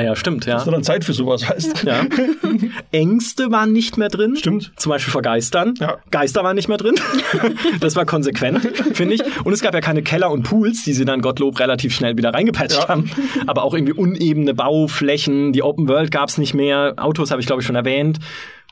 [0.00, 0.62] Ah, ja, stimmt, ja.
[0.64, 2.04] Du dann Zeit für sowas, weißt ja.
[2.92, 4.36] Ängste waren nicht mehr drin.
[4.36, 4.72] Stimmt.
[4.76, 5.74] Zum Beispiel vor Geistern.
[5.78, 5.98] Ja.
[6.10, 6.94] Geister waren nicht mehr drin.
[7.80, 8.60] das war konsequent,
[8.94, 9.22] finde ich.
[9.44, 12.32] Und es gab ja keine Keller und Pools, die sie dann Gottlob relativ schnell wieder
[12.32, 12.88] reingepatcht Ja.
[12.88, 13.10] haben.
[13.46, 16.94] Aber auch irgendwie unebene Bauflächen, die Open World gab's nicht mehr.
[16.96, 18.18] Autos habe ich, glaube ich, schon erwähnt.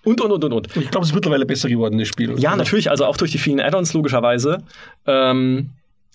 [0.05, 0.77] Und, und, und, und, und.
[0.77, 2.39] Ich glaube, es ist mittlerweile besser geworden, das Spiel.
[2.39, 4.63] Ja, natürlich, also auch durch die vielen Add-ons logischerweise.
[5.07, 5.71] Ähm,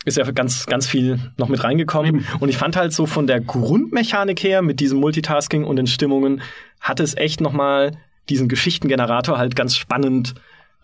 [0.05, 2.25] ist ja ganz, ganz viel noch mit reingekommen.
[2.39, 6.41] Und ich fand halt so von der Grundmechanik her mit diesem Multitasking und den Stimmungen
[6.79, 7.91] hat es echt noch mal
[8.29, 10.35] diesen Geschichtengenerator halt ganz spannend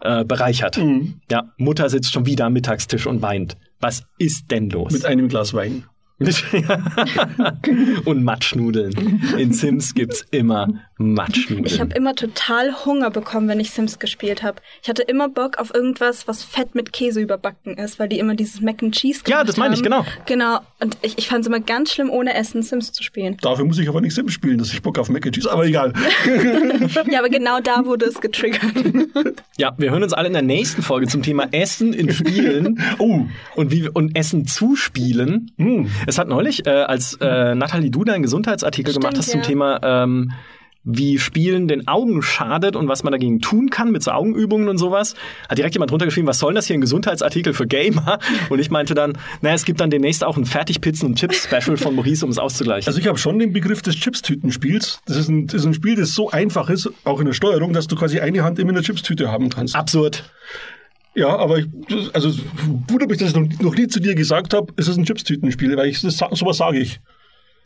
[0.01, 0.77] äh, bereichert.
[0.77, 1.21] Mhm.
[1.29, 3.57] Ja, Mutter sitzt schon wieder am Mittagstisch und weint.
[3.79, 4.91] Was ist denn los?
[4.91, 5.83] Mit einem Glas Wein.
[8.05, 9.21] und Matschnudeln.
[9.37, 10.67] In Sims gibt's immer
[10.97, 11.65] Matschnudeln.
[11.65, 14.61] Ich habe immer total Hunger bekommen, wenn ich Sims gespielt habe.
[14.83, 18.35] Ich hatte immer Bock auf irgendwas, was fett mit Käse überbacken ist, weil die immer
[18.35, 20.05] dieses Mac and Cheese Ja, gemacht das meine ich, genau.
[20.25, 20.59] Genau.
[20.81, 23.37] Und ich, ich fand es immer ganz schlimm, ohne Essen Sims zu spielen.
[23.41, 25.65] Dafür muss ich aber nicht Sims spielen, dass ich Bock auf Mac and Cheese, aber
[25.65, 25.93] egal.
[27.09, 28.61] ja, aber genau da wurde es getriggert.
[29.57, 32.81] Ja, wir hören uns alle in der nächsten Folge zum Thema Essen in Spielen.
[32.97, 35.51] Oh, und wie und Essen zu spielen.
[36.09, 39.45] Es hat neulich, äh, als äh, Nathalie Duda einen Gesundheitsartikel Stimmt, gemacht hast zum ja.
[39.45, 40.31] Thema, ähm,
[40.83, 44.79] wie Spielen den Augen schadet und was man dagegen tun kann mit so Augenübungen und
[44.79, 45.13] sowas,
[45.47, 48.17] hat direkt jemand drunter geschrieben, was soll das hier ein Gesundheitsartikel für Gamer?
[48.49, 51.93] Und ich meinte dann, naja, es gibt dann demnächst auch ein Fertigpizzen- und Chips-Special von
[51.93, 52.87] Maurice, um es auszugleichen.
[52.87, 55.01] Also ich habe schon den Begriff des Chipstütenspiels.
[55.05, 57.73] Das ist, ein, das ist ein Spiel, das so einfach ist, auch in der Steuerung,
[57.73, 59.75] dass du quasi eine Hand immer in der Chipstüte haben kannst.
[59.75, 60.23] Absurd.
[61.19, 61.67] Ja, aber ich,
[62.13, 65.75] also mich, dass ich noch, noch nie zu dir gesagt habe, es ist ein Chipstütenspiel,
[65.75, 67.01] weil ich das, sowas sage ich.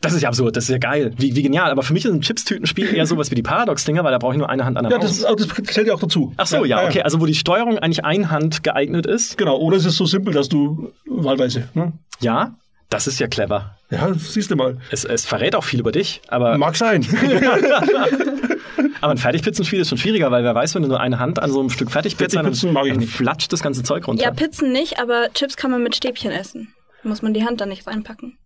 [0.00, 1.12] Das ist ja absurd, das ist ja geil.
[1.16, 1.70] Wie, wie genial.
[1.70, 4.38] Aber für mich ist ein Chips-Tütenspiel eher sowas wie die Paradox-Dinger, weil da brauche ich
[4.38, 5.20] nur eine Hand an der Ja, Maus.
[5.22, 6.34] das, das zählt ja auch dazu.
[6.36, 7.02] Ach so, ja, okay.
[7.02, 9.38] Also wo die Steuerung eigentlich einhand geeignet ist.
[9.38, 11.68] Genau, oder es ist so simpel, dass du wahlweise.
[11.74, 11.92] Ne?
[12.20, 12.56] Ja,
[12.90, 13.78] das ist ja clever.
[13.90, 14.78] Ja, siehst du mal.
[14.90, 17.02] Es, es verrät auch viel über dich, aber, Mag sein.
[19.04, 21.50] aber ein Fertigpizzenspiel ist schon schwieriger, weil wer weiß, wenn du nur eine Hand an
[21.50, 23.12] so einem Stück Fertigpizza Fertigpizzen mag ich dann nicht.
[23.12, 24.22] flatscht das ganze Zeug runter.
[24.22, 26.72] ja, Pizzen nicht, aber Chips kann man mit Stäbchen essen.
[27.02, 28.38] Da muss man die Hand da nicht reinpacken.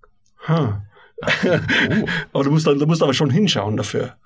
[0.48, 0.82] Ha.
[2.32, 4.16] aber du musst, dann, du musst aber schon hinschauen dafür.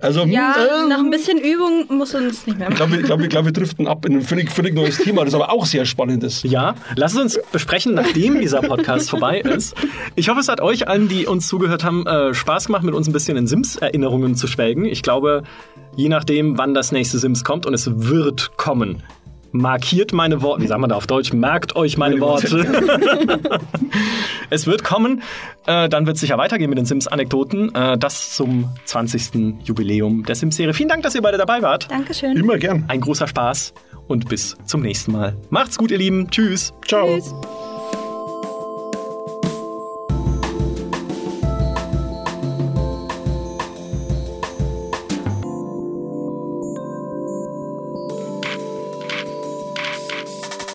[0.00, 2.90] Also, Ja, hm, nach ein bisschen Übung muss es nicht mehr ich machen.
[2.90, 5.34] glaube, ich glaube, ich glaube, wir driften ab in ein völlig, völlig neues Thema, das
[5.34, 6.44] aber auch sehr spannend ist.
[6.44, 9.74] Ja, lass uns besprechen, nachdem dieser Podcast vorbei ist.
[10.16, 13.08] Ich hoffe, es hat euch allen, die uns zugehört haben, äh, Spaß gemacht, mit uns
[13.08, 14.84] ein bisschen in Sims-Erinnerungen zu schwelgen.
[14.84, 15.42] Ich glaube,
[15.96, 19.02] je nachdem, wann das nächste Sims kommt, und es wird kommen,
[19.52, 22.50] markiert meine Worte, wie sagen wir da auf Deutsch, merkt euch meine Meine Worte.
[22.52, 23.60] Worte.
[24.50, 25.22] es wird kommen,
[25.66, 27.74] äh, dann wird es sicher weitergehen mit den Sims-Anekdoten.
[27.74, 29.64] Äh, das zum 20.
[29.64, 30.74] Jubiläum der Sims-Serie.
[30.74, 31.90] Vielen Dank, dass ihr beide dabei wart.
[31.90, 32.36] Dankeschön.
[32.36, 32.84] Immer gern.
[32.88, 33.74] Ein großer Spaß
[34.06, 35.36] und bis zum nächsten Mal.
[35.50, 36.30] Macht's gut, ihr Lieben.
[36.30, 36.72] Tschüss.
[36.86, 37.06] Ciao.
[37.06, 37.34] Tschüss.